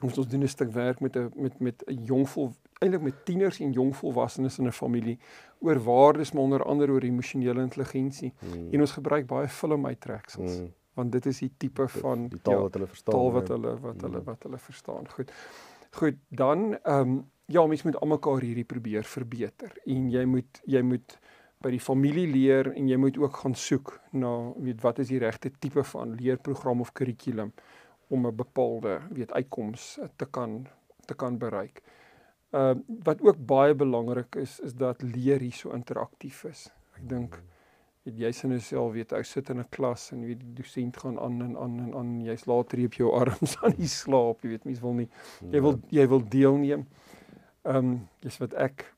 ons 0.00 0.18
ons 0.18 0.28
doen 0.28 0.42
'n 0.42 0.48
stuk 0.48 0.72
werk 0.72 1.00
met 1.00 1.16
'n 1.16 1.30
met 1.34 1.60
met 1.60 1.82
'n 1.86 2.04
jongvol 2.04 2.52
eintlik 2.78 3.02
met 3.02 3.24
tieners 3.24 3.60
en 3.60 3.72
jongvolwassenes 3.72 4.58
in 4.58 4.66
'n 4.66 4.72
familie 4.72 5.18
oor 5.58 5.78
waardes 5.82 6.32
maar 6.32 6.42
onder 6.42 6.64
andere 6.64 6.92
oor 6.92 7.02
emosionele 7.02 7.60
intelligensie. 7.60 8.32
Mm. 8.40 8.72
En 8.72 8.80
ons 8.80 8.92
gebruik 8.92 9.26
baie 9.26 9.48
film 9.48 9.86
uittreksels 9.86 10.58
mm. 10.58 10.72
want 10.94 11.12
dit 11.12 11.26
is 11.26 11.38
die 11.38 11.52
tipe 11.56 11.88
van 11.88 12.28
die 12.28 12.42
taal 12.42 12.54
ja, 12.54 12.60
wat 12.60 12.74
hulle 12.74 12.86
verstaan. 12.86 13.14
Taal 13.14 13.32
wat 13.32 13.48
hulle 13.48 13.80
wat 13.80 14.00
hulle 14.00 14.22
wat 14.22 14.42
hulle 14.42 14.58
verstaan. 14.58 15.08
Goed. 15.08 15.32
Goed, 15.90 16.16
dan 16.28 16.78
ehm 16.82 17.00
um, 17.00 17.30
ja, 17.46 17.66
mens 17.66 17.82
moet 17.82 18.00
almekaar 18.00 18.40
hierdie 18.40 18.64
probeer 18.64 19.04
verbeter 19.04 19.72
en 19.84 20.10
jy 20.10 20.24
moet 20.24 20.60
jy 20.64 20.82
moet 20.82 21.18
by 21.64 21.70
die 21.70 21.80
familie 21.80 22.26
leer 22.28 22.72
en 22.74 22.88
jy 22.88 22.96
moet 23.00 23.18
ook 23.18 23.36
gaan 23.42 23.54
soek 23.54 24.00
na 24.12 24.52
weet 24.56 24.82
wat 24.84 24.98
is 24.98 25.08
die 25.08 25.20
regte 25.22 25.50
tipe 25.58 25.84
van 25.84 26.14
leerprogram 26.14 26.80
of 26.80 26.92
kurrikulum 26.92 27.52
om 28.08 28.26
'n 28.26 28.36
bepaalde 28.36 29.00
weet 29.10 29.32
uitkoms 29.32 29.98
te 30.16 30.26
kan 30.26 30.66
te 31.06 31.14
kan 31.14 31.38
bereik. 31.38 31.82
Uh 32.50 32.74
wat 33.02 33.22
ook 33.22 33.46
baie 33.46 33.74
belangrik 33.74 34.34
is 34.34 34.60
is 34.60 34.74
dat 34.74 35.02
leer 35.02 35.40
hier 35.40 35.52
so 35.52 35.70
interaktief 35.70 36.44
is. 36.44 36.70
Ek 36.96 37.08
dink 37.08 37.42
weet 38.06 38.18
jy 38.18 38.32
sien 38.32 38.50
jouself 38.50 38.92
weet 38.92 39.12
ou 39.12 39.22
sit 39.22 39.50
in 39.50 39.58
'n 39.60 39.68
klas 39.68 40.12
en 40.12 40.24
weet 40.24 40.40
die 40.40 40.52
dosent 40.62 40.96
gaan 40.96 41.18
aan 41.18 41.42
en 41.42 41.56
aan 41.56 41.78
en 41.78 41.94
aan 41.94 42.20
jy's 42.24 42.46
later 42.46 42.84
op 42.84 42.94
jou 42.94 43.10
arms 43.20 43.56
aan 43.62 43.74
die 43.76 43.88
slaap, 43.90 44.42
jy 44.42 44.48
weet 44.48 44.64
mens 44.64 44.80
wil 44.80 44.94
nie 44.94 45.08
jy 45.50 45.60
wil 45.60 45.80
jy 45.90 46.06
wil 46.08 46.28
deelneem. 46.28 46.86
Ehm 47.64 47.76
um, 47.76 48.08
dis 48.20 48.38
wat 48.38 48.54
ek 48.54 48.95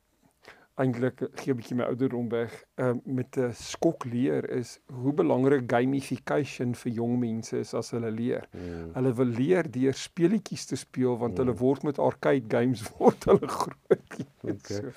eintlik 0.78 1.23
gee 1.40 1.52
'n 1.52 1.58
bietjie 1.58 1.76
my 1.76 1.87
ouderdom 1.90 2.28
weg 2.30 2.54
uh, 2.80 2.94
met 3.04 3.37
'n 3.37 3.52
skok 3.52 4.04
leer 4.04 4.49
is 4.50 4.78
hoe 4.87 5.12
belangrik 5.12 5.66
gamification 5.66 6.75
vir 6.75 6.92
jong 6.92 7.18
mense 7.18 7.58
is 7.58 7.75
as 7.75 7.90
hulle 7.90 8.11
leer. 8.11 8.49
Mm. 8.52 8.92
Hulle 8.94 9.12
wil 9.14 9.32
leer 9.40 9.70
deur 9.70 9.94
speletjies 9.94 10.66
te 10.66 10.76
speel 10.76 11.18
want 11.18 11.35
mm. 11.35 11.38
hulle 11.42 11.56
word 11.58 11.82
met 11.82 11.99
arcade 11.99 12.47
games 12.49 12.82
word 12.99 13.25
hulle 13.25 13.49
groot. 13.49 14.18
Okay. 14.42 14.76
So, 14.76 14.92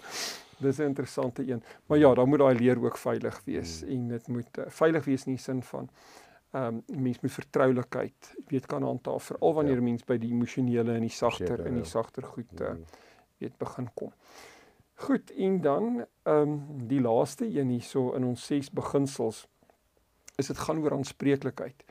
dis 0.62 0.78
'n 0.78 0.94
interessante 0.94 1.48
een. 1.48 1.64
Maar 1.86 1.98
ja, 1.98 2.14
dan 2.14 2.30
moet 2.30 2.40
daai 2.40 2.56
leer 2.56 2.84
ook 2.84 2.98
veilig 2.98 3.42
wees 3.46 3.82
mm. 3.84 3.90
en 3.90 4.08
dit 4.08 4.28
moet 4.28 4.58
uh, 4.58 4.66
veilig 4.68 5.06
wees 5.06 5.26
in 5.26 5.34
die 5.34 5.42
sin 5.42 5.64
van 5.64 5.90
ehm 6.52 6.82
um, 6.88 7.02
mens 7.04 7.20
moet 7.20 7.32
vertroulikheid 7.32 8.36
weet 8.48 8.66
kan 8.66 8.84
handhaaf 8.84 9.24
veral 9.24 9.54
wanneer 9.54 9.80
ja. 9.80 9.82
mens 9.82 10.04
by 10.04 10.18
die 10.18 10.32
emosionele 10.32 10.94
en 10.94 11.06
die 11.08 11.16
sagter 11.16 11.66
en 11.66 11.78
die 11.80 11.86
sagter 11.88 12.24
goed 12.24 12.62
uh, 12.62 12.74
weet 13.40 13.58
begin 13.58 13.88
kom. 13.94 14.12
Goed, 15.02 15.32
en 15.34 15.62
dan 15.62 16.06
ehm 16.24 16.50
um, 16.50 16.88
die 16.88 17.02
laaste 17.02 17.46
een 17.46 17.70
hierso 17.74 18.12
in 18.14 18.26
ons 18.28 18.46
ses 18.46 18.70
beginsels 18.70 19.48
is 20.36 20.48
dit 20.48 20.58
gaan 20.58 20.82
oor 20.82 20.94
aanspreeklikheid. 20.94 21.84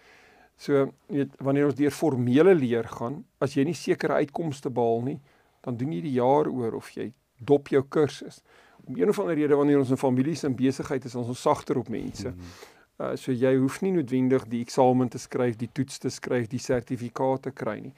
So, 0.56 0.90
weet, 1.06 1.34
wanneer 1.38 1.70
ons 1.70 1.78
deur 1.78 1.94
formele 1.94 2.54
leer 2.54 2.88
gaan, 2.88 3.22
as 3.38 3.56
jy 3.56 3.64
nie 3.66 3.74
sekere 3.74 4.20
uitkomste 4.20 4.70
behaal 4.70 5.02
nie, 5.06 5.18
dan 5.64 5.76
doen 5.80 5.94
jy 5.96 6.02
die 6.04 6.16
jaar 6.18 6.50
oor 6.50 6.76
of 6.78 6.90
jy 6.94 7.10
dop 7.50 7.70
jou 7.72 7.82
kursus. 7.88 8.42
Om 8.84 8.98
een 9.00 9.10
of 9.12 9.18
ander 9.18 9.38
rede 9.38 9.58
wanneer 9.58 9.80
ons 9.80 9.90
in 9.90 10.00
families 10.00 10.44
en 10.44 10.56
besigheid 10.56 11.04
is, 11.04 11.16
ons 11.16 11.32
ons 11.34 11.42
sagter 11.48 11.80
op 11.80 11.88
mense. 11.88 12.28
Mm 12.28 12.36
-hmm. 12.36 12.78
Uh 13.00 13.16
so 13.16 13.32
jy 13.32 13.54
hoef 13.56 13.80
nie 13.80 13.92
noodwendig 13.92 14.44
die 14.52 14.60
eksamen 14.60 15.08
te 15.08 15.18
skryf, 15.18 15.56
die 15.56 15.70
toets 15.72 15.98
te 15.98 16.10
skryf, 16.12 16.46
die 16.52 16.58
sertifikaat 16.58 17.42
te 17.42 17.50
kry 17.50 17.78
nie. 17.80 17.94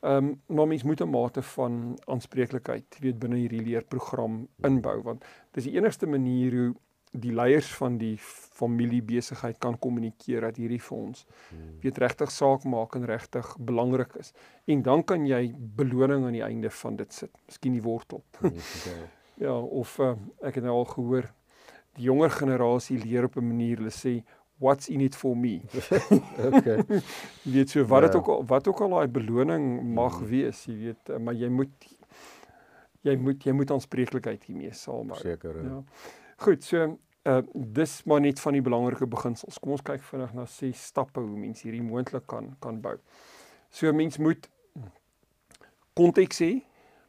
Ehm 0.00 0.16
um, 0.16 0.42
maar 0.46 0.66
mens 0.66 0.82
moet 0.82 1.00
'n 1.00 1.10
mate 1.10 1.42
van 1.42 1.98
aanspreeklikheid 2.04 2.98
weet 3.00 3.18
binne 3.18 3.36
hierdie 3.36 3.62
leerprogram 3.62 4.48
inbou 4.62 5.02
want 5.02 5.24
dis 5.52 5.64
die 5.64 5.74
enigste 5.74 6.06
manier 6.06 6.52
hoe 6.54 6.74
die 7.12 7.32
leiers 7.32 7.74
van 7.74 7.96
die 7.98 8.16
familiebesigheid 8.58 9.58
kan 9.58 9.78
kommunikeer 9.78 10.40
dat 10.40 10.56
hierdie 10.60 10.80
vir 10.82 10.96
ons 10.96 11.24
hmm. 11.48 11.78
weet 11.82 11.98
regtig 11.98 12.30
saak 12.30 12.64
maak 12.64 12.94
en 12.94 13.06
regtig 13.08 13.56
belangrik 13.58 14.14
is. 14.20 14.32
En 14.66 14.82
dan 14.82 15.04
kan 15.04 15.26
jy 15.26 15.54
beloning 15.56 16.26
aan 16.26 16.36
die 16.36 16.44
einde 16.44 16.70
van 16.70 16.96
dit 16.96 17.12
sit. 17.12 17.32
Miskien 17.46 17.72
die 17.72 17.82
wortel. 17.82 18.24
ja, 19.44 19.54
of 19.56 19.98
uh, 19.98 20.14
ek 20.42 20.60
het 20.60 20.64
nou 20.64 20.74
al 20.82 20.88
gehoor 20.92 21.30
die 21.98 22.06
jonger 22.06 22.30
generasie 22.30 22.98
leer 23.02 23.24
op 23.24 23.36
'n 23.36 23.46
manier 23.46 23.80
hulle 23.80 23.94
sê 23.94 24.22
what's 24.58 24.88
in 24.88 25.00
it 25.00 25.14
for 25.14 25.36
me. 25.36 25.62
okay. 26.50 26.82
jy 27.44 27.52
weet 27.54 27.70
so 27.70 27.84
wat 27.86 28.08
dit 28.08 28.12
ja. 28.12 28.18
ook 28.18 28.48
wat 28.48 28.68
ook 28.68 28.80
al 28.80 28.96
daai 28.96 29.08
beloning 29.08 29.68
mag 29.94 30.18
hmm. 30.18 30.28
wees, 30.28 30.64
jy 30.66 30.76
weet, 30.86 31.12
maar 31.22 31.34
jy 31.38 31.50
moet 31.52 31.90
jy 33.06 33.16
moet 33.16 33.44
jy 33.46 33.54
moet 33.54 33.70
aanspreeklikheid 33.70 34.44
hiermee 34.50 34.74
saamhou. 34.74 35.18
Seker. 35.22 35.60
Ja. 35.64 35.82
Goed, 36.44 36.64
so 36.64 36.98
uh 37.28 37.40
dis 37.54 38.00
maar 38.08 38.22
net 38.24 38.40
van 38.40 38.56
die 38.56 38.64
belangrike 38.64 39.06
beginsels. 39.10 39.58
Kom 39.62 39.74
ons 39.76 39.84
kyk 39.86 40.02
vinnig 40.10 40.34
na 40.34 40.46
ses 40.50 40.86
stappe 40.90 41.22
hoe 41.22 41.38
mens 41.38 41.62
hierdie 41.66 41.84
moontlik 41.84 42.26
kan 42.30 42.54
kan 42.62 42.80
bou. 42.82 42.96
So 43.70 43.92
mens 43.92 44.18
moet 44.18 44.48
konteks 45.98 46.40
hê, 46.40 46.52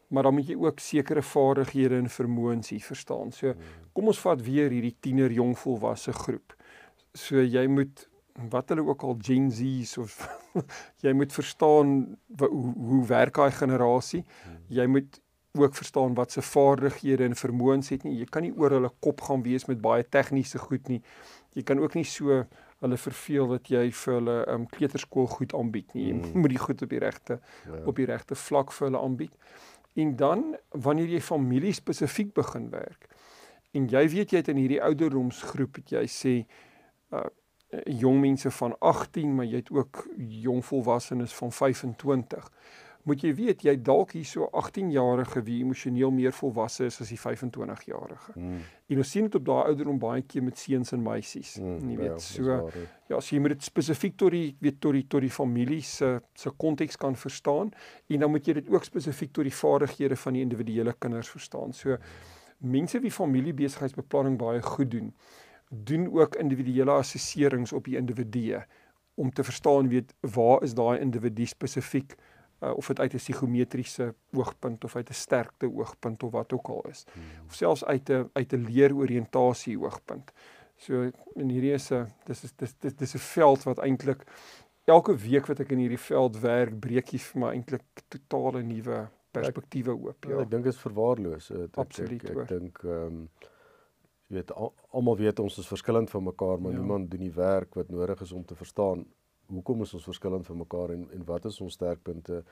maar 0.10 0.26
dan 0.26 0.34
moet 0.34 0.50
jy 0.50 0.58
ook 0.58 0.82
sekere 0.82 1.22
vaardighede 1.22 2.02
en 2.02 2.10
vermoëns 2.10 2.74
hier 2.74 2.84
verstaan. 2.84 3.32
So 3.32 3.54
kom 3.94 4.10
ons 4.12 4.22
vat 4.26 4.42
weer 4.46 4.74
hierdie 4.74 4.96
tiener 5.00 5.34
jong 5.34 5.56
volwasse 5.58 6.14
groep. 6.14 6.56
So 7.18 7.42
jy 7.42 7.66
moet 7.68 8.06
wat 8.50 8.70
hulle 8.72 8.86
ook 8.88 9.04
al 9.04 9.18
Gen 9.22 9.50
Z's 9.52 9.98
of 9.98 10.14
jy 11.04 11.14
moet 11.14 11.34
verstaan 11.34 12.18
hoe 12.40 12.74
hoe 12.76 13.02
werk 13.08 13.36
daai 13.36 13.52
generasie. 13.52 14.24
Jy 14.68 14.86
moet 14.88 15.20
ook 15.58 15.76
verstaan 15.76 16.14
wat 16.14 16.32
se 16.32 16.42
vaardighede 16.46 17.26
en 17.26 17.36
vermoëns 17.36 17.90
het 17.90 18.06
nie. 18.06 18.20
Jy 18.22 18.30
kan 18.30 18.46
nie 18.46 18.54
oor 18.56 18.78
hulle 18.78 18.92
kop 19.04 19.22
gaan 19.26 19.44
wees 19.44 19.66
met 19.68 19.82
baie 19.82 20.06
tegniese 20.06 20.62
goed 20.62 20.88
nie. 20.88 21.02
Jy 21.58 21.66
kan 21.66 21.82
ook 21.82 21.98
nie 21.98 22.06
so 22.06 22.44
hulle 22.80 22.98
verveel 23.02 23.50
dat 23.58 23.68
jy 23.68 23.90
vir 23.92 24.14
hulle 24.20 24.38
um 24.54 24.68
kleuterskool 24.72 25.28
goed 25.28 25.56
aanbied 25.58 25.98
nie. 25.98 26.08
Jy 26.12 26.16
mm. 26.20 26.38
moet 26.40 26.54
die 26.54 26.62
goed 26.62 26.86
op 26.86 26.94
die 26.94 27.02
regte 27.04 27.42
ja. 27.66 27.84
op 27.84 28.00
die 28.00 28.08
regte 28.08 28.38
vlak 28.40 28.72
vir 28.72 28.88
hulle 28.88 29.04
aanbied. 29.04 29.36
En 30.00 30.16
dan 30.16 30.46
wanneer 30.70 31.10
jy 31.18 31.20
familie 31.26 31.74
spesifiek 31.76 32.32
begin 32.38 32.70
werk 32.72 33.10
en 33.78 33.86
jy 33.90 34.02
weet 34.10 34.34
jy 34.34 34.42
het 34.42 34.50
in 34.52 34.60
hierdie 34.62 34.82
ouderdomsgroep 34.82 35.82
het 35.82 35.94
jy 35.94 36.06
sê 36.10 36.34
uh 37.12 37.28
jong 37.86 38.18
mense 38.18 38.50
van 38.52 38.74
18 38.80 39.36
maar 39.36 39.46
jy 39.46 39.60
het 39.62 39.68
ook 39.70 40.00
jong 40.18 40.64
volwassenes 40.66 41.34
van 41.38 41.52
25 41.52 42.48
moet 43.08 43.24
jy 43.24 43.32
weet 43.36 43.64
jy 43.64 43.74
dalk 43.82 44.14
hier 44.16 44.28
so 44.28 44.48
18 44.60 44.92
jarige 44.92 45.42
wie 45.48 45.60
emosioneel 45.64 46.12
meer 46.14 46.34
volwasse 46.36 46.90
is 46.90 47.00
as 47.02 47.12
die 47.14 47.20
25 47.20 47.86
jarige. 47.88 48.34
Mm. 48.36 48.62
En 48.92 49.02
ons 49.04 49.12
sien 49.14 49.28
dit 49.28 49.38
op 49.40 49.46
daai 49.48 49.72
ouderdom 49.72 50.00
baie 50.02 50.24
keer 50.28 50.44
met 50.46 50.60
seuns 50.60 50.94
en 50.96 51.04
meisies. 51.06 51.56
Mm, 51.62 51.94
jy 51.94 51.98
weet 52.02 52.12
ja, 52.12 52.20
so 52.26 52.48
waar, 52.50 52.80
ja, 53.10 53.20
so 53.20 53.36
jy 53.36 53.42
moet 53.44 53.56
dit 53.56 53.68
spesifiek 53.70 54.18
tot 54.20 54.36
die 54.36 54.56
weet 54.62 54.82
tot 54.84 54.98
die 54.98 55.06
tot 55.10 55.26
die 55.26 55.34
familie 55.34 55.82
se 55.86 56.18
se 56.38 56.54
konteks 56.66 57.00
kan 57.00 57.16
verstaan 57.20 57.72
en 58.10 58.26
dan 58.26 58.34
moet 58.34 58.48
jy 58.48 58.60
dit 58.60 58.74
ook 58.74 58.88
spesifiek 58.88 59.34
tot 59.36 59.48
die 59.48 59.56
vaardighede 59.56 60.20
van 60.20 60.38
die 60.38 60.46
individuele 60.46 60.96
kinders 61.00 61.32
verstaan. 61.32 61.74
So 61.74 61.98
mense 62.60 63.00
wie 63.00 63.14
familiebesigheidsbeplanning 63.16 64.36
baie 64.40 64.62
goed 64.62 64.92
doen, 64.92 65.14
doen 65.70 66.10
ook 66.14 66.36
individuele 66.36 66.92
assesserings 66.92 67.74
op 67.74 67.86
die 67.86 67.98
individue 67.98 68.64
om 69.14 69.32
te 69.32 69.44
verstaan 69.44 69.90
weet 69.90 70.14
waar 70.20 70.64
is 70.64 70.74
daai 70.74 71.00
individu 71.00 71.46
spesifiek 71.46 72.16
uh, 72.60 72.74
of 72.76 72.88
dit 72.88 73.00
uit 73.00 73.14
'n 73.14 73.18
psigometriese 73.18 74.14
oogpunt 74.32 74.84
of 74.84 74.96
uit 74.96 75.10
'n 75.10 75.14
sterkte 75.14 75.72
oogpunt 75.74 76.24
of 76.24 76.32
wat 76.32 76.54
ook 76.54 76.68
al 76.68 76.86
is 76.90 77.06
hmm. 77.14 77.46
of 77.46 77.54
selfs 77.54 77.86
uit 77.86 78.10
'n 78.10 78.30
uit 78.34 78.54
'n 78.54 78.66
leeroriëntasie 78.70 79.80
oogpunt. 79.80 80.32
So 80.76 81.12
in 81.36 81.50
hierdie 81.50 81.74
is 81.74 81.92
'n 81.92 82.08
dis 82.26 82.44
is 82.44 82.54
dis 82.56 82.74
dis 82.80 82.96
dis 82.96 83.14
'n 83.14 83.20
veld 83.20 83.64
wat 83.64 83.78
eintlik 83.78 84.24
elke 84.86 85.16
week 85.16 85.46
wat 85.46 85.60
ek 85.60 85.72
in 85.72 85.78
hierdie 85.78 86.02
veld 86.02 86.40
werk, 86.40 86.80
breek 86.80 87.12
jy 87.14 87.20
vir 87.20 87.42
my 87.42 87.54
eintlik 87.54 87.84
totale 88.08 88.64
nuwe 88.64 89.08
perspektiewe 89.32 89.94
oop. 89.94 90.26
Ja, 90.26 90.42
ek 90.42 90.50
dink 90.50 90.64
dit 90.64 90.74
is 90.74 90.80
verwaarloos. 90.80 91.52
Ek, 91.52 91.78
Absoluut. 91.78 92.24
Ek, 92.24 92.30
ek, 92.30 92.38
ek 92.38 92.48
dink 92.48 92.84
ehm 92.84 93.06
um, 93.06 93.30
jy 94.30 94.38
weet 94.38 94.52
almal 94.56 95.18
weet 95.18 95.40
ons 95.42 95.58
is 95.58 95.68
verskillend 95.68 96.10
van 96.10 96.24
mekaar, 96.24 96.62
maar 96.62 96.72
ja. 96.72 96.78
niemand 96.78 97.12
doen 97.12 97.26
die 97.26 97.34
werk 97.34 97.76
wat 97.76 97.90
nodig 97.90 98.22
is 98.22 98.32
om 98.32 98.46
te 98.46 98.56
verstaan 98.56 99.06
hoekom 99.50 99.82
is 99.82 99.94
ons 99.98 100.04
verskillend 100.04 100.46
van 100.46 100.58
mekaar 100.64 100.94
en 100.96 101.08
en 101.16 101.26
wat 101.26 101.46
is 101.50 101.60
ons 101.62 101.74
sterkpunte? 101.74 102.44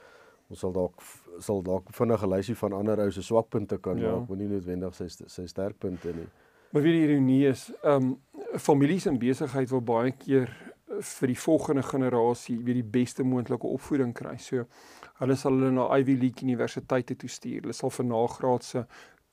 Ons 0.47 0.63
sal 0.63 0.73
dalk 0.75 1.01
sal 1.43 1.63
dalk 1.63 1.89
vinnig 1.99 2.23
'n 2.23 2.33
lysie 2.33 2.55
van 2.55 2.73
ander 2.73 2.99
ou 2.99 3.11
se 3.11 3.21
swakpunte 3.21 3.77
kan 3.77 3.97
ja. 3.97 4.11
maak, 4.11 4.29
maar 4.29 4.37
nie 4.37 4.47
noodwendig 4.47 4.95
sy 4.95 5.07
sy 5.09 5.45
sterkpunte 5.45 6.13
nie. 6.13 6.27
Maar 6.71 6.81
wie 6.81 6.93
die 6.93 7.03
ironie 7.07 7.47
is, 7.47 7.71
ehm 7.83 8.03
um, 8.03 8.17
families 8.57 9.05
en 9.05 9.19
besigheid 9.19 9.69
wil 9.69 9.81
baie 9.81 10.11
keer 10.11 10.49
vir 10.87 11.27
die 11.27 11.39
volgende 11.39 11.83
generasie 11.83 12.57
weer 12.63 12.73
die 12.73 12.91
beste 12.99 13.23
moontlike 13.23 13.67
opvoeding 13.67 14.13
kry. 14.13 14.37
So 14.37 14.65
hulle 15.19 15.35
sal 15.35 15.53
hulle 15.53 15.71
na 15.71 15.97
Ivy 15.97 16.15
League 16.15 16.43
universiteite 16.43 17.15
toe 17.15 17.29
stuur. 17.29 17.61
Hulle 17.61 17.73
sal 17.73 17.89
vir 17.89 18.05
nagraadse 18.05 18.85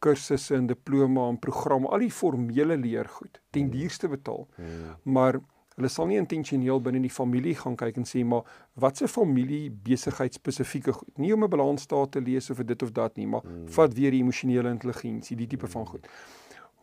kursusse 0.05 0.55
en 0.57 0.69
diploma 0.71 1.29
en 1.33 1.41
programme, 1.41 1.89
al 1.89 2.05
die 2.05 2.13
formele 2.13 2.77
leergoed 2.81 3.41
ten 3.51 3.67
hmm. 3.67 3.75
duurste 3.75 4.11
betaal. 4.13 4.47
Hmm. 4.61 4.95
Maar 5.17 5.41
Hulle 5.75 5.89
sal 5.91 6.07
nie 6.07 6.21
intentioneel 6.21 6.79
binne 6.87 7.01
die 7.03 7.11
familie 7.11 7.57
gaan 7.59 7.75
kyk 7.75 7.97
en 7.99 8.05
sê 8.07 8.21
maar 8.23 8.47
wat 8.79 9.01
se 9.01 9.09
familie 9.11 9.73
besigheid 9.89 10.37
spesifieke 10.39 10.93
goed. 10.95 11.11
Nie 11.19 11.33
om 11.35 11.43
'n 11.45 11.51
balansstaat 11.51 12.13
te 12.13 12.21
lees 12.21 12.51
of 12.51 12.63
dit 12.63 12.83
of 12.83 12.93
dat 12.93 13.17
nie, 13.17 13.27
maar 13.27 13.43
hmm. 13.43 13.67
vat 13.69 13.95
weer 13.95 14.15
die 14.15 14.23
emosionele 14.23 14.71
intelligensie, 14.71 15.37
die 15.37 15.47
tipe 15.47 15.67
hmm. 15.67 15.73
van 15.73 15.87
goed. 15.87 16.07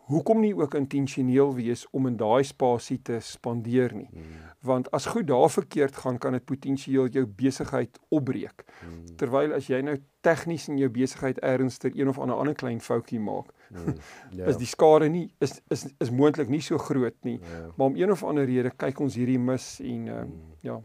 Hoekom 0.10 0.42
nie 0.42 0.54
ook 0.56 0.74
intentioneel 0.76 1.54
wees 1.56 1.86
om 1.92 2.08
in 2.08 2.18
daai 2.18 2.44
spasie 2.44 3.00
te 3.02 3.20
spandeer 3.20 3.94
nie? 3.96 4.10
Hmm. 4.12 4.40
Want 4.62 4.92
as 4.92 5.06
goed 5.06 5.28
daar 5.28 5.50
verkeerd 5.50 5.96
gaan, 5.96 6.18
kan 6.18 6.36
dit 6.38 6.46
potensieel 6.46 7.08
jou 7.08 7.26
besigheid 7.26 8.00
opbreek. 8.10 8.66
Hmm. 8.80 9.06
Terwyl 9.18 9.54
as 9.56 9.70
jy 9.72 9.82
nou 9.82 9.98
tegnies 10.22 10.68
in 10.68 10.78
jou 10.78 10.90
besigheid 10.90 11.40
ernstig 11.40 11.96
een 11.96 12.12
of 12.12 12.20
ander 12.20 12.36
ander 12.36 12.56
klein 12.56 12.82
foutjie 12.82 13.20
maak, 13.20 13.54
Mm, 13.72 13.96
ja. 14.38 14.46
is 14.52 14.58
die 14.60 14.68
skade 14.68 15.08
nie 15.12 15.30
is 15.40 15.60
is 15.72 15.86
is 16.04 16.12
moontlik 16.12 16.50
nie 16.52 16.62
so 16.64 16.78
groot 16.78 17.16
nie. 17.28 17.38
Ja. 17.40 17.62
Maar 17.76 17.88
om 17.88 17.96
een 17.96 18.12
of 18.12 18.24
ander 18.24 18.46
rede 18.46 18.72
kyk 18.76 19.00
ons 19.00 19.16
hierdie 19.16 19.40
mis 19.40 19.68
en 19.80 20.08
uh, 20.08 20.24
mm. 20.24 20.58
ja, 20.68 20.76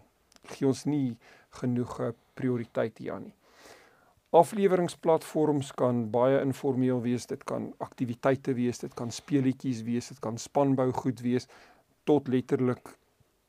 gee 0.52 0.68
ons 0.68 0.85
nie 0.87 1.16
genoeg 1.61 1.98
eh, 2.05 2.12
prioriteit 2.38 2.98
hieraan 3.02 3.29
nie. 3.31 3.35
Afleweringsplatforms 4.37 5.72
kan 5.79 6.05
baie 6.12 6.40
informeel 6.44 7.01
wees, 7.05 7.27
dit 7.27 7.42
kan 7.49 7.70
aktiwiteite 7.83 8.55
wees, 8.55 8.79
dit 8.83 8.94
kan 8.94 9.11
speletjies 9.11 9.83
wees, 9.87 10.09
dit 10.12 10.20
kan 10.20 10.38
spanbou 10.38 10.90
goed 10.92 11.22
wees 11.25 11.49
tot 12.07 12.29
letterlik 12.29 12.92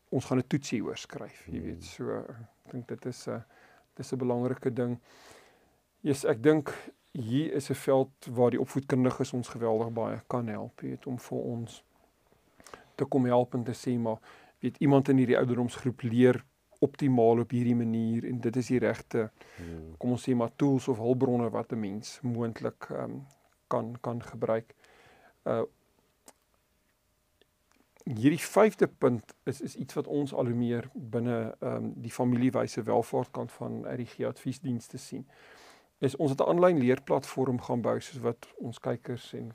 ons 0.10 0.26
gaan 0.26 0.40
'n 0.40 0.48
toetsie 0.48 0.84
oor 0.84 0.98
skryf, 0.98 1.48
jy 1.48 1.62
weet. 1.62 1.82
Mm. 1.82 1.82
So 1.82 2.20
ek 2.20 2.72
dink 2.72 2.88
dit 2.88 3.06
is 3.06 3.28
'n 3.28 3.44
dis 3.96 4.14
'n 4.14 4.18
belangrike 4.18 4.74
ding. 4.74 5.00
Yes, 6.02 6.26
ek 6.26 6.42
dink 6.42 6.74
hier 7.14 7.54
is 7.54 7.70
'n 7.70 7.76
veld 7.76 8.12
waar 8.32 8.52
die 8.52 8.62
opvoedkundiges 8.62 9.34
ons 9.34 9.50
geweldig 9.50 9.94
baie 9.94 10.22
kan 10.28 10.48
help, 10.48 10.82
weet 10.82 11.08
om 11.08 11.18
vir 11.18 11.40
ons 11.40 11.84
te 12.96 13.06
kom 13.06 13.26
help 13.26 13.54
en 13.54 13.64
te 13.64 13.74
sê 13.74 13.98
maar 14.00 14.18
weet 14.60 14.78
iemand 14.78 15.10
in 15.10 15.18
hierdie 15.18 15.38
ouderdomsgroep 15.38 16.02
leer 16.02 16.44
optimaal 16.80 17.40
op 17.40 17.52
hierdie 17.52 17.76
manier 17.76 18.26
en 18.26 18.40
dit 18.40 18.56
is 18.56 18.68
die 18.68 18.80
regte 18.80 19.30
hmm. 19.58 19.96
kom 19.98 20.12
ons 20.12 20.28
sê 20.30 20.36
maar 20.36 20.54
tools 20.56 20.88
of 20.88 20.98
hulpbronne 20.98 21.50
wat 21.50 21.72
'n 21.72 21.80
mens 21.80 22.20
moontlik 22.22 22.90
um, 22.90 23.26
kan 23.68 23.96
kan 24.02 24.24
gebruik. 24.24 24.76
Uh 25.44 25.64
hierdie 28.08 28.40
vyfde 28.40 28.88
punt 28.88 29.34
is 29.44 29.62
is 29.62 29.76
iets 29.76 29.94
wat 29.94 30.08
ons 30.08 30.34
al 30.34 30.46
hoe 30.46 30.56
meer 30.56 30.90
binne 30.94 31.56
ehm 31.60 31.76
um, 31.76 31.94
die 31.96 32.12
familiewyse 32.12 32.84
welvaart 32.84 33.32
kant 33.32 33.52
van 33.52 33.84
RG 33.84 34.24
adviesdienste 34.26 34.98
sien 34.98 35.26
is 36.00 36.16
ons 36.16 36.32
het 36.32 36.42
'n 36.42 36.50
aanlyn 36.50 36.80
leerplatform 36.80 37.62
gaan 37.62 37.82
bou 37.82 38.00
soos 38.00 38.22
wat 38.22 38.48
ons 38.58 38.80
kykers 38.80 39.34
en 39.34 39.52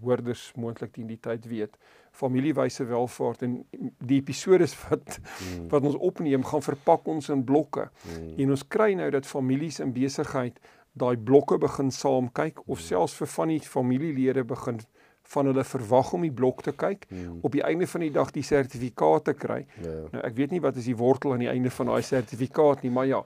hoorders 0.00 0.52
moontlik 0.56 0.92
teen 0.92 1.10
die 1.10 1.20
tyd 1.20 1.46
weet. 1.50 1.76
Familiewyse 2.14 2.86
welvaart 2.86 3.42
en 3.42 3.56
die 3.98 4.20
episode 4.20 4.68
wat 4.88 5.18
hmm. 5.18 5.68
wat 5.72 5.84
ons 5.90 5.98
opneem 5.98 6.44
gaan 6.44 6.62
verpak 6.62 7.06
ons 7.10 7.28
in 7.34 7.44
blokke. 7.44 7.88
Hmm. 8.06 8.32
En 8.38 8.56
ons 8.56 8.66
kry 8.68 8.92
nou 8.98 9.10
dat 9.10 9.26
families 9.26 9.80
in 9.84 9.92
besigheid 9.92 10.60
daai 10.94 11.16
blokke 11.16 11.58
begin 11.58 11.90
saam 11.90 12.30
kyk 12.32 12.62
of 12.66 12.78
hmm. 12.78 12.86
selfs 12.86 13.18
vir 13.18 13.30
van 13.36 13.54
die 13.54 13.60
familielede 13.60 14.44
begin 14.46 14.82
van 15.32 15.48
hulle 15.48 15.64
verwag 15.64 16.12
om 16.12 16.24
die 16.26 16.32
blok 16.32 16.62
te 16.62 16.72
kyk 16.76 17.06
hmm. 17.08 17.38
op 17.46 17.54
die 17.56 17.62
einde 17.64 17.86
van 17.88 18.04
die 18.04 18.12
dag 18.12 18.30
die 18.34 18.44
sertifikaat 18.44 19.24
te 19.30 19.34
kry. 19.38 19.62
Ja. 19.80 19.94
Nou 20.12 20.24
ek 20.28 20.36
weet 20.36 20.52
nie 20.52 20.60
wat 20.64 20.76
is 20.80 20.88
die 20.90 20.96
wortel 21.00 21.34
aan 21.34 21.44
die 21.46 21.50
einde 21.50 21.72
van 21.72 21.90
daai 21.92 22.04
sertifikaat 22.04 22.84
nie, 22.84 22.92
maar 22.92 23.08
ja. 23.08 23.22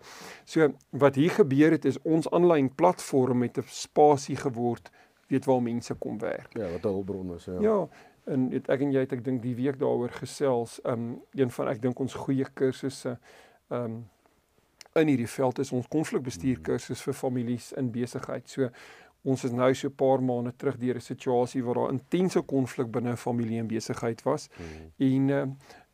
So 0.47 0.71
wat 1.03 1.19
hier 1.19 1.35
gebeur 1.41 1.75
het 1.75 1.89
is 1.91 1.99
ons 2.07 2.31
aanlyn 2.31 2.71
platform 2.75 3.43
met 3.45 3.59
'n 3.59 3.67
spasie 3.67 4.39
geword 4.39 4.91
weet 5.29 5.45
waar 5.45 5.63
mense 5.63 5.95
kom 5.95 6.19
werk. 6.19 6.57
Ja, 6.57 6.71
wat 6.71 6.85
'n 6.85 6.89
hulpbron 6.89 7.35
is, 7.35 7.45
ja. 7.45 7.61
Ja, 7.61 7.89
en 8.25 8.51
het, 8.51 8.69
ek 8.69 8.81
en 8.81 8.93
jy 8.93 9.01
het 9.01 9.13
ek 9.13 9.25
dink 9.25 9.43
die 9.43 9.55
week 9.55 9.79
daaroor 9.79 10.11
gesels, 10.11 10.81
um 10.85 11.23
een 11.33 11.51
van 11.51 11.69
ek 11.69 11.83
dink 11.83 11.99
ons 12.01 12.15
goeie 12.15 12.47
kursusse 12.55 13.19
um 13.69 14.09
in 14.99 15.07
hierdie 15.07 15.29
veld 15.29 15.59
is 15.59 15.73
ons 15.73 15.89
konflikbestuurkursus 15.89 17.03
vir 17.03 17.15
families 17.15 17.73
in 17.73 17.91
besigheid. 17.91 18.49
So 18.49 18.71
ons 19.29 19.45
is 19.45 19.53
nou 19.53 19.75
so 19.75 19.89
'n 19.89 19.95
paar 19.95 20.23
maande 20.23 20.53
terug 20.57 20.77
deur 20.79 20.97
'n 20.97 21.01
situasie 21.01 21.65
waar 21.65 21.75
daar 21.75 21.93
intense 21.93 22.41
konflik 22.41 22.91
binne 22.91 23.11
'n 23.11 23.17
familie 23.17 23.59
en 23.59 23.67
besigheid 23.67 24.23
was. 24.23 24.49
Hmm. 24.57 24.93
En 24.97 25.29
uh, 25.29 25.47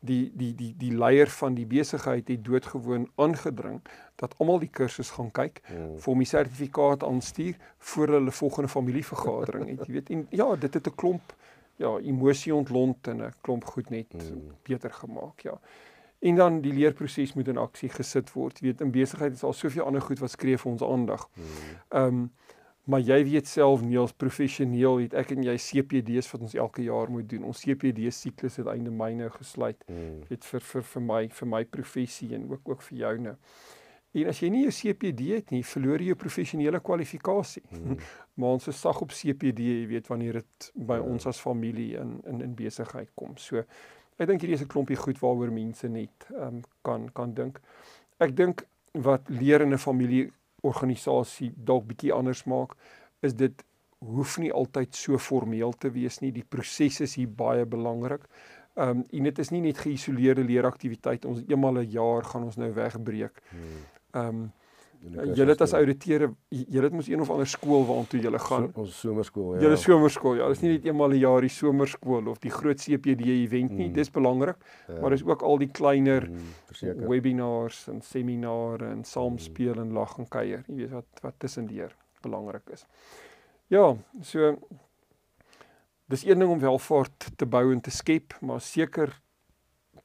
die 0.06 0.30
die 0.34 0.52
die 0.54 0.72
die 0.78 0.92
leier 0.92 1.30
van 1.40 1.54
die 1.54 1.66
besigheid 1.66 2.28
het 2.28 2.44
doodgewoon 2.44 3.08
aangedring 3.14 3.80
dat 4.20 4.34
almal 4.38 4.60
die 4.62 4.70
kursus 4.70 5.10
gaan 5.16 5.30
kyk 5.30 5.62
hmm. 5.66 5.96
vir 5.98 6.10
hom 6.12 6.22
die 6.22 6.30
sertifikaat 6.30 7.06
aanstuur 7.06 7.56
voor 7.90 8.14
hulle 8.18 8.34
volgende 8.40 8.68
familievergadering 8.68 9.66
het. 9.72 9.86
Jy 9.86 9.96
weet 9.98 10.12
en 10.14 10.26
ja, 10.30 10.48
dit 10.56 10.74
het 10.74 10.86
'n 10.86 10.94
klomp 10.94 11.34
ja, 11.76 11.96
emosie 11.98 12.54
ontlont 12.54 13.08
en 13.08 13.22
'n 13.22 13.32
klomp 13.40 13.64
goed 13.64 13.90
net 13.90 14.12
hmm. 14.12 14.54
beter 14.62 14.92
gemaak, 14.92 15.40
ja. 15.40 15.58
En 16.18 16.36
dan 16.36 16.60
die 16.60 16.72
leerproses 16.72 17.34
moet 17.34 17.48
in 17.48 17.58
aksie 17.58 17.88
gesit 17.88 18.32
word. 18.32 18.58
Jy 18.58 18.66
weet 18.66 18.80
in 18.80 18.90
besigheid 18.90 19.32
is 19.32 19.42
al 19.42 19.52
soveel 19.52 19.84
ander 19.84 20.00
goed 20.00 20.18
wat 20.18 20.30
skree 20.30 20.58
vir 20.58 20.70
ons 20.72 20.82
aandag. 20.82 21.28
Hmm. 21.34 21.44
Ehm 21.88 22.06
um, 22.06 22.32
Maar 22.84 23.00
jy 23.00 23.16
weet 23.24 23.48
self 23.48 23.80
Niels 23.80 24.12
professioneel 24.12 24.98
het 25.06 25.14
ek 25.16 25.30
en 25.32 25.46
jy 25.46 25.54
CPD's 25.56 26.28
wat 26.34 26.42
ons 26.44 26.56
elke 26.66 26.84
jaar 26.84 27.08
moet 27.12 27.28
doen. 27.30 27.46
Ons 27.48 27.62
CPD 27.64 28.10
siklus 28.12 28.58
het 28.60 28.68
einde 28.68 28.92
Mei 28.92 29.14
nou 29.16 29.30
gesluit. 29.32 29.80
Hmm. 29.88 30.20
Weet 30.28 30.44
vir 30.50 30.66
vir 30.72 30.84
vir 30.90 31.06
my 31.06 31.22
vir 31.38 31.50
my 31.54 31.62
professie 31.64 32.34
en 32.36 32.44
ook 32.50 32.68
ook 32.74 32.84
vir 32.90 32.98
jou 33.00 33.14
nou. 33.30 33.34
En 34.14 34.30
as 34.30 34.42
jy 34.44 34.50
nie 34.52 34.66
jou 34.66 34.74
CPD 34.76 35.30
het 35.32 35.48
nie, 35.50 35.64
verloor 35.66 36.04
jy 36.04 36.12
jou 36.12 36.18
professionele 36.20 36.82
kwalifikasie. 36.84 37.64
Hmm. 37.72 37.96
maar 38.38 38.58
ons 38.58 38.68
is 38.68 38.84
sag 38.84 39.00
op 39.00 39.16
CPD, 39.16 39.64
jy 39.80 39.88
weet 39.94 40.12
wanneer 40.12 40.42
dit 40.42 40.70
by 40.74 41.00
hmm. 41.00 41.16
ons 41.16 41.32
as 41.32 41.40
familie 41.40 41.94
in 42.02 42.18
in 42.28 42.44
in 42.50 42.54
besigheid 42.58 43.08
kom. 43.16 43.32
So 43.40 43.64
ek 43.64 44.28
dink 44.28 44.44
hierdie 44.44 44.60
is 44.60 44.68
'n 44.68 44.72
klompie 44.76 45.00
goed 45.00 45.18
waaroor 45.24 45.50
mense 45.50 45.88
net 45.88 46.28
um, 46.36 46.60
kan 46.84 47.08
kan 47.16 47.32
dink. 47.32 47.64
Ek 48.20 48.36
dink 48.36 48.68
wat 48.92 49.24
leer 49.32 49.64
in 49.64 49.72
'n 49.72 49.80
familie 49.80 50.28
organisasie 50.64 51.52
dalk 51.56 51.86
bietjie 51.90 52.12
anders 52.12 52.44
maak, 52.50 52.74
is 53.20 53.34
dit 53.34 53.64
hoef 54.04 54.38
nie 54.38 54.52
altyd 54.52 54.96
so 54.96 55.18
formeel 55.18 55.72
te 55.80 55.90
wees 55.94 56.20
nie. 56.20 56.32
Die 56.32 56.44
proses 56.44 57.00
is 57.04 57.14
hier 57.20 57.30
baie 57.30 57.64
belangrik. 57.64 58.26
Ehm 58.74 58.98
um, 58.98 59.04
en 59.10 59.28
dit 59.30 59.38
is 59.38 59.50
nie 59.54 59.62
net 59.62 59.78
geïsoleerde 59.78 60.44
leeraktiwiteit. 60.44 61.24
Ons 61.24 61.44
eenmal 61.46 61.78
'n 61.78 61.90
jaar 61.90 62.24
gaan 62.24 62.44
ons 62.44 62.56
nou 62.56 62.72
wegbreek. 62.74 63.42
Hmm. 63.50 63.80
Ehm 64.12 64.28
um, 64.28 64.52
Julle 65.12 65.52
het 65.52 65.60
as 65.60 65.74
ouditeure, 65.76 66.30
julle 66.48 66.88
het 66.88 66.94
mos 66.96 67.08
een 67.10 67.20
of 67.20 67.30
ander 67.30 67.48
skool 67.48 67.82
waartoe 67.86 68.20
julle 68.24 68.38
gaan. 68.40 68.70
So, 68.70 68.80
ons 68.80 69.00
somerskool, 69.02 69.48
ja. 69.54 69.64
Julle 69.66 69.76
somerskool, 69.80 70.38
ja. 70.40 70.46
Dit 70.48 70.56
is 70.56 70.62
nie 70.62 70.70
net 70.72 70.86
eenmal 70.88 71.12
'n 71.12 71.20
jaar 71.20 71.40
die 71.44 71.52
somerskool 71.52 72.30
of 72.32 72.38
die 72.40 72.50
groot 72.50 72.80
CPD 72.80 73.26
event 73.26 73.70
nie. 73.70 73.88
Mm. 73.88 73.92
Dis 73.92 74.10
belangrik, 74.10 74.56
ja. 74.88 75.00
maar 75.00 75.10
dis 75.10 75.24
ook 75.24 75.42
al 75.42 75.58
die 75.58 75.68
kleiner 75.68 76.28
mm, 76.30 77.08
webinars 77.08 77.88
en 77.88 78.00
seminare 78.00 78.86
en 78.86 79.04
saamspeel 79.04 79.80
en 79.80 79.92
lag 79.92 80.18
en 80.18 80.28
kuier. 80.28 80.64
Jy 80.66 80.74
weet 80.74 80.90
wat 80.90 81.20
wat 81.22 81.34
tussendeur 81.38 81.94
belangrik 82.22 82.70
is. 82.72 82.86
Ja, 83.68 83.96
so 84.22 84.56
dis 86.06 86.24
een 86.24 86.38
ding 86.38 86.50
om 86.50 86.60
welvaart 86.60 87.30
te 87.36 87.46
bou 87.46 87.72
en 87.72 87.80
te 87.80 87.90
skep, 87.90 88.36
maar 88.40 88.60
seker 88.60 89.20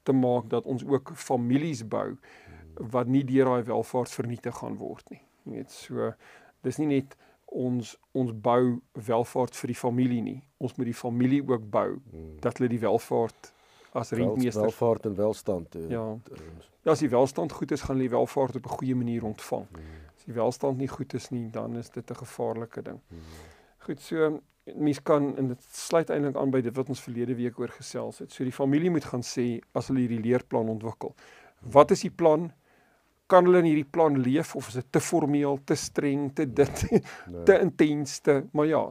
te 0.03 0.11
maak 0.11 0.49
dat 0.49 0.65
ons 0.65 0.85
ook 0.85 1.11
families 1.15 1.87
bou 1.87 2.17
wat 2.79 3.07
nie 3.07 3.23
deur 3.27 3.45
daai 3.45 3.63
welvaart 3.67 4.11
vernietig 4.11 4.55
gaan 4.55 4.77
word 4.79 5.09
nie. 5.09 5.21
Jy 5.43 5.59
weet 5.59 5.71
so 5.71 6.11
dis 6.63 6.79
nie 6.79 6.87
net 6.87 7.15
ons 7.45 7.95
ons 8.17 8.33
bou 8.33 8.79
welvaart 8.93 9.55
vir 9.55 9.73
die 9.73 9.77
familie 9.77 10.21
nie. 10.21 10.39
Ons 10.57 10.75
moet 10.77 10.89
die 10.91 10.97
familie 10.97 11.41
ook 11.43 11.65
bou 11.71 11.97
hmm. 11.97 12.35
dat 12.43 12.57
hulle 12.57 12.69
die 12.71 12.81
welvaart 12.81 13.53
as 13.97 14.13
rentmeester 14.13 14.67
welvaart 14.67 15.07
en 15.09 15.15
welstand 15.17 15.75
uh, 15.75 15.87
ja. 15.89 16.03
ja 16.85 16.93
as 16.93 17.01
die 17.01 17.09
welstand 17.09 17.55
goed 17.57 17.71
is 17.73 17.81
gaan 17.81 17.97
hulle 17.97 18.05
die 18.05 18.13
welvaart 18.13 18.59
op 18.59 18.67
'n 18.69 18.77
goeie 18.81 18.95
manier 18.95 19.25
ontvang. 19.25 19.65
Hmm. 19.71 19.97
As 20.15 20.25
die 20.25 20.37
welstand 20.37 20.77
nie 20.77 20.91
goed 20.91 21.13
is 21.13 21.29
nie, 21.29 21.49
dan 21.49 21.77
is 21.77 21.89
dit 21.89 22.11
'n 22.11 22.21
gevaarlike 22.23 22.81
ding. 22.81 22.99
Hmm. 23.07 23.19
Goed, 23.87 24.01
so 24.01 24.39
mense 24.75 25.01
kan 25.01 25.37
en 25.37 25.47
dit 25.47 25.63
sluit 25.71 26.09
eintlik 26.09 26.35
aan 26.37 26.51
by 26.51 26.61
dit 26.61 26.75
wat 26.75 26.89
ons 26.89 27.01
verlede 27.01 27.35
week 27.35 27.59
oor 27.59 27.71
gesels 27.73 28.19
het. 28.19 28.31
So 28.31 28.43
die 28.43 28.53
familie 28.53 28.91
moet 28.91 29.05
gaan 29.05 29.23
sê 29.25 29.59
as 29.73 29.87
hulle 29.87 29.99
hierdie 30.05 30.21
leerplan 30.21 30.69
ontwikkel. 30.69 31.15
Wat 31.59 31.91
is 31.91 32.01
die 32.01 32.11
plan? 32.11 32.51
Kan 33.29 33.45
hulle 33.45 33.61
in 33.61 33.69
hierdie 33.69 33.87
plan 33.87 34.17
leef 34.25 34.55
of 34.57 34.71
is 34.71 34.79
dit 34.79 34.87
te 34.95 35.01
formeel, 35.03 35.59
te 35.69 35.77
streng, 35.77 36.29
te 36.35 36.47
dit, 36.47 36.83
nee. 36.91 37.43
te 37.45 37.59
intens 37.61 38.19
te, 38.25 38.39
maar 38.57 38.65
ja, 38.69 38.81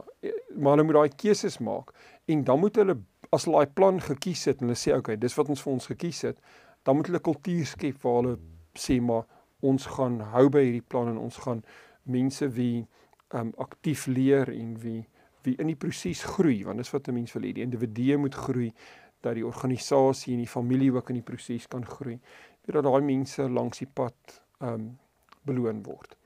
maar 0.55 0.77
hulle 0.77 0.87
moet 0.87 0.99
daai 0.99 1.15
keuses 1.15 1.59
maak. 1.63 1.91
En 2.29 2.43
dan 2.47 2.61
moet 2.61 2.79
hulle 2.79 2.95
as 3.35 3.45
hulle 3.45 3.59
daai 3.59 3.75
plan 3.75 3.99
gekies 4.01 4.45
het 4.49 4.61
en 4.61 4.69
hulle 4.69 4.79
sê 4.79 4.95
okay, 4.95 5.17
dis 5.19 5.35
wat 5.37 5.51
ons 5.51 5.65
vir 5.65 5.73
ons 5.73 5.91
gekies 5.91 6.23
het, 6.29 6.39
dan 6.87 6.97
moet 6.97 7.11
hulle 7.11 7.21
kultuur 7.25 7.67
skep 7.67 7.99
waar 8.05 8.21
hulle 8.21 8.37
sê 8.79 8.99
maar 9.03 9.27
ons 9.65 9.85
gaan 9.97 10.21
hou 10.33 10.47
by 10.53 10.63
hierdie 10.63 10.87
plan 10.87 11.11
en 11.11 11.19
ons 11.19 11.37
gaan 11.43 11.63
mense 12.09 12.47
wie 12.55 12.85
um 13.35 13.51
aktief 13.61 14.07
leer 14.07 14.49
en 14.53 14.75
wie 14.81 15.01
wie 15.45 15.55
in 15.61 15.69
die 15.71 15.77
proses 15.79 16.23
groei 16.27 16.63
want 16.67 16.81
dis 16.81 16.91
wat 16.91 17.07
'n 17.07 17.13
mens 17.13 17.33
wil 17.33 17.43
hê. 17.43 17.53
Die 17.53 17.63
individu 17.63 18.17
moet 18.17 18.35
groei 18.35 18.71
dat 19.21 19.35
die 19.35 19.45
organisasie 19.45 20.33
en 20.33 20.43
die 20.43 20.47
familie 20.47 20.91
ook 20.93 21.09
in 21.09 21.19
die 21.19 21.27
proses 21.27 21.67
kan 21.67 21.85
groei 21.85 22.19
dat 22.65 22.83
daai 22.83 23.01
mense 23.01 23.49
langs 23.49 23.77
die 23.77 23.89
pad 23.93 24.41
ehm 24.59 24.73
um, 24.73 24.97
beloon 25.47 25.83
word. 25.83 26.17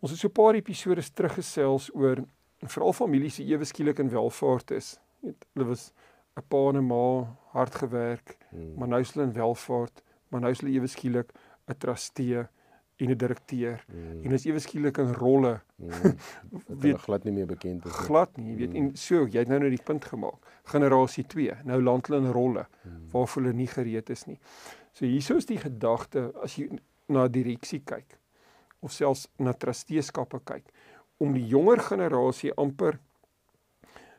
Ons 0.00 0.10
het 0.10 0.20
so 0.20 0.28
'n 0.28 0.32
paar 0.32 0.54
episode 0.54 1.02
teruggesels 1.12 1.90
oor 1.94 2.24
veral 2.58 2.92
families 2.92 3.34
se 3.34 3.44
ewe 3.44 3.64
skielik 3.64 3.98
in 3.98 4.10
welvaart 4.10 4.70
is. 4.70 4.98
Weet, 5.20 5.46
hulle 5.54 5.66
was 5.66 5.92
'n 6.36 6.42
pa 6.48 6.68
en 6.68 6.76
'n 6.76 6.86
ma 6.86 7.36
hard 7.52 7.74
gewerk, 7.74 8.36
hmm. 8.50 8.74
maar 8.74 8.88
nou 8.88 9.00
is 9.00 9.12
hulle 9.12 9.26
in 9.26 9.32
welvaart, 9.32 10.02
maar 10.28 10.40
nou 10.40 10.50
is 10.52 10.60
hulle 10.60 10.74
ewe 10.74 10.86
skielik 10.86 11.32
'n 11.68 11.78
trustee 11.78 12.48
en 13.00 13.10
'n 13.10 13.16
direkteur 13.16 13.84
mm. 13.88 14.24
en 14.24 14.32
is 14.32 14.44
ewe 14.46 14.58
skielik 14.58 14.98
in 14.98 15.12
rolle 15.14 15.60
mm. 15.76 16.14
weet 16.84 16.98
glad 16.98 17.24
nie 17.24 17.32
meer 17.32 17.46
bekend 17.46 17.84
is 17.84 17.92
nie. 17.92 18.06
Glad 18.06 18.36
nie, 18.36 18.56
weet 18.56 18.70
mm. 18.70 18.76
en 18.76 18.96
so 18.96 19.26
jy 19.26 19.38
het 19.38 19.48
nou 19.48 19.58
nou 19.58 19.70
die 19.70 19.82
punt 19.84 20.04
gemaak. 20.04 20.52
Generasie 20.64 21.24
2, 21.26 21.56
nou 21.64 21.82
land 21.82 22.06
hulle 22.06 22.20
in 22.20 22.32
rolle 22.32 22.66
mm. 22.84 23.10
waarvoor 23.12 23.42
hulle 23.42 23.56
nie 23.56 23.68
gereed 23.70 24.10
is 24.10 24.26
nie. 24.26 24.38
So 24.92 25.06
hieso 25.06 25.36
is 25.36 25.46
die 25.46 25.58
gedagte 25.58 26.30
as 26.42 26.56
jy 26.56 26.68
na 27.08 27.28
direksie 27.28 27.82
kyk 27.84 28.18
of 28.80 28.92
selfs 28.92 29.28
na 29.38 29.52
trusteeskappe 29.52 30.40
kyk 30.44 30.68
om 31.20 31.34
die 31.36 31.46
jonger 31.46 31.82
generasie 31.84 32.52
amper 32.56 32.98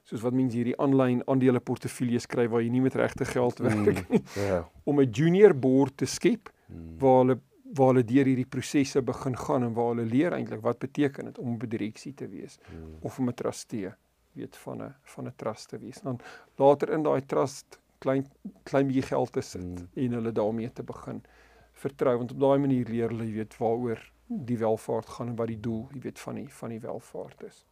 soos 0.09 0.23
wat 0.25 0.35
mense 0.35 0.57
hierdie 0.57 0.77
aanlyn 0.81 1.21
aandele 1.29 1.61
portefeuilles 1.63 2.25
skryf 2.27 2.51
waar 2.51 2.63
jy 2.63 2.71
nie 2.73 2.83
met 2.83 2.97
regte 2.99 3.25
geld 3.25 3.61
werk 3.63 3.79
nie. 3.85 4.19
Mm. 4.19 4.25
Yeah. 4.35 4.65
Om 4.85 5.01
'n 5.01 5.11
junior 5.11 5.53
board 5.53 5.97
te 5.97 6.05
skep 6.05 6.49
mm. 6.67 6.97
waar 6.99 7.17
hulle 7.21 7.37
waar 7.75 7.93
hulle 7.93 8.03
deur 8.03 8.25
hierdie 8.25 8.49
prosesse 8.49 9.01
begin 9.01 9.37
gaan 9.37 9.63
en 9.63 9.73
waar 9.73 9.93
hulle 9.93 10.05
leer 10.05 10.33
eintlik 10.35 10.61
wat 10.61 10.79
beteken 10.79 11.25
dit 11.25 11.37
om 11.37 11.53
'n 11.55 11.69
direksie 11.69 12.13
te 12.13 12.27
wees 12.27 12.59
hmm. 12.69 12.97
of 13.01 13.19
om 13.19 13.29
'n 13.29 13.33
trustee 13.33 13.93
weet 14.33 14.57
van 14.57 14.83
'n 14.83 14.95
van 15.03 15.27
'n 15.27 15.35
trust 15.35 15.69
te 15.69 15.77
wees. 15.77 16.01
Dan 16.01 16.19
later 16.55 16.89
in 16.89 17.03
daai 17.03 17.25
trust 17.25 17.79
klein 17.99 18.25
klein 18.63 18.87
bietjie 18.87 19.07
geld 19.13 19.31
te 19.31 19.41
sit 19.41 19.61
hmm. 19.61 19.87
en 19.93 20.11
hulle 20.11 20.31
daarmee 20.31 20.73
te 20.73 20.83
begin 20.83 21.23
vertrou 21.71 22.17
want 22.17 22.31
op 22.31 22.39
daai 22.39 22.59
manier 22.59 22.87
leer 22.89 23.09
hulle 23.09 23.31
weet 23.31 23.57
waaroor 23.57 24.11
die 24.27 24.57
welvaart 24.57 25.09
gaan 25.09 25.27
en 25.27 25.35
wat 25.35 25.47
die 25.47 25.59
doel 25.59 25.87
jy 25.93 25.99
weet 25.99 26.19
van 26.19 26.35
die 26.35 26.49
van 26.49 26.69
die 26.69 26.79
welvaart 26.79 27.43
is. 27.43 27.65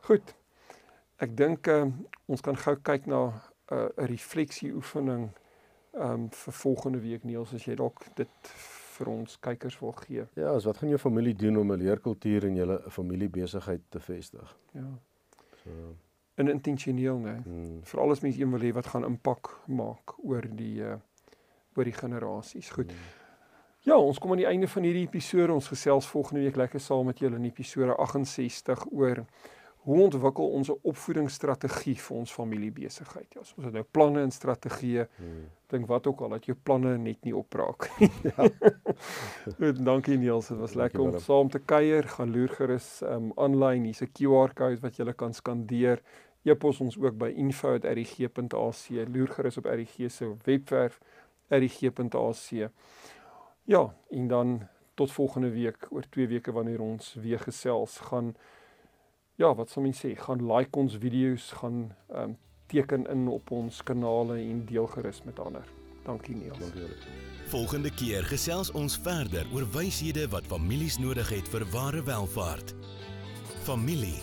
Goed. 0.00 0.34
Ek 1.20 1.36
dink 1.36 1.68
uh, 1.68 1.86
ons 2.26 2.40
kan 2.40 2.56
gou 2.56 2.76
kyk 2.76 3.06
na 3.06 3.20
eh, 3.70 3.76
'n 3.76 4.02
uh, 4.02 4.06
refleksie 4.08 4.72
oefening 4.72 5.30
ehm 5.92 6.12
um, 6.12 6.30
vir 6.30 6.52
volgende 6.52 7.00
week 7.00 7.24
Niels 7.24 7.54
as 7.54 7.64
jy 7.66 7.74
dalk 7.74 8.04
dit 8.14 8.52
vir 9.00 9.10
ons 9.12 9.38
kykers 9.40 9.80
wil 9.80 9.96
gee. 10.04 10.28
Ja, 10.38 10.52
as 10.52 10.68
wat 10.68 10.78
gaan 10.78 10.92
jou 10.92 11.00
familie 11.00 11.34
doen 11.34 11.56
om 11.56 11.72
'n 11.72 11.82
leerkultuur 11.82 12.44
in 12.44 12.60
julle 12.60 12.82
familiebesigheid 12.88 13.82
te 13.88 14.00
vestig? 14.00 14.56
Ja. 14.72 14.88
So 15.64 15.96
en 16.40 16.48
intentioneel, 16.48 17.18
né? 17.18 17.42
Hmm. 17.44 17.80
Veral 17.82 18.10
as 18.10 18.20
mens 18.20 18.38
een 18.38 18.50
wil 18.50 18.60
hê 18.64 18.72
wat 18.72 18.86
gaan 18.86 19.04
impak 19.04 19.52
maak 19.66 20.16
oor 20.24 20.46
die 20.56 20.80
uh 20.80 20.96
oor 21.78 21.86
die 21.86 21.94
generasies. 21.94 22.70
Goed. 22.74 22.90
Hmm. 22.90 23.18
Ja, 23.86 23.96
ons 23.96 24.18
kom 24.18 24.32
aan 24.34 24.40
die 24.42 24.48
einde 24.48 24.68
van 24.68 24.82
hierdie 24.82 25.04
episode. 25.06 25.52
Ons 25.54 25.68
gesels 25.70 26.08
volgende 26.10 26.42
week 26.42 26.56
lekker 26.58 26.80
saam 26.82 27.06
met 27.06 27.22
julle 27.22 27.38
in 27.38 27.46
episode 27.46 27.94
68 27.94 28.82
oor 28.90 29.22
hoe 29.80 30.02
ontwikkel 30.02 30.50
ons 30.50 30.68
'n 30.70 30.78
opvoedingsstrategie 30.82 31.96
vir 31.96 32.16
ons 32.16 32.32
familiebesigheid? 32.32 33.26
Ja, 33.32 33.40
ons 33.40 33.64
het 33.64 33.72
nou 33.72 33.84
planne 33.90 34.20
en 34.20 34.30
strategieë. 34.30 35.08
Hmm. 35.16 35.48
Dink 35.66 35.86
wat 35.86 36.06
ook 36.06 36.20
al 36.20 36.28
dat 36.28 36.44
jou 36.44 36.56
planne 36.62 36.98
net 36.98 37.24
nie 37.24 37.36
opraak 37.36 37.90
nie. 37.98 38.10
ja. 38.36 38.48
Goed, 39.56 39.84
dankie 39.84 40.18
Niels. 40.18 40.48
Dit 40.48 40.58
was 40.58 40.74
lekker 40.74 41.00
om 41.00 41.18
saam 41.18 41.48
te 41.48 41.58
kuier. 41.58 42.08
Gaan 42.08 42.32
loer 42.32 42.48
gerus 42.48 43.02
um 43.02 43.32
aanlyn. 43.36 43.84
Hier's 43.84 44.02
'n 44.02 44.12
QR-kode 44.12 44.80
wat 44.80 44.96
jy 44.96 45.12
kan 45.12 45.34
skandeer. 45.34 46.02
E-pos 46.42 46.80
ons 46.80 46.98
ook 46.98 47.18
by 47.18 47.32
info@rg.ac. 47.36 49.08
Loer 49.08 49.28
gerus 49.28 49.56
op 49.56 49.64
RG 49.64 50.10
se 50.10 50.34
webwerf 50.44 51.00
rg.ac. 51.48 52.70
Ja, 53.64 53.94
en 54.10 54.28
dan 54.28 54.68
tot 54.94 55.12
volgende 55.12 55.50
week 55.50 55.86
oor 55.90 56.04
2 56.08 56.26
weke 56.28 56.52
wanneer 56.52 56.80
ons 56.80 57.14
weer 57.14 57.38
gesels 57.38 57.98
gaan 57.98 58.34
ja, 59.40 59.54
wat 59.56 59.72
sal 59.72 59.86
mense 59.86 60.04
sê, 60.04 60.14
gaan 60.20 60.44
like 60.44 60.76
ons 60.78 60.98
video's, 61.00 61.50
gaan 61.62 61.88
ehm 62.12 62.30
um, 62.30 62.38
teken 62.70 63.02
in 63.10 63.24
op 63.26 63.50
ons 63.50 63.80
kanale 63.82 64.36
en 64.38 64.60
deel 64.64 64.86
gerus 64.86 65.24
met 65.26 65.40
ander. 65.42 65.64
Dankie 66.04 66.36
Niels. 66.36 66.58
Dankie 66.58 66.84
julle. 66.84 66.98
Volgende 67.50 67.90
keer 67.90 68.22
gesels 68.30 68.70
ons 68.78 68.94
verder 69.02 69.48
oor 69.50 69.66
wyshede 69.74 70.28
wat 70.30 70.46
families 70.46 71.00
nodig 71.02 71.32
het 71.34 71.50
vir 71.50 71.66
ware 71.74 72.04
welvaart. 72.06 72.74
Familie. 73.66 74.22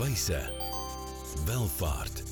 Wyse. 0.00 0.40
Welvaart. 1.44 2.27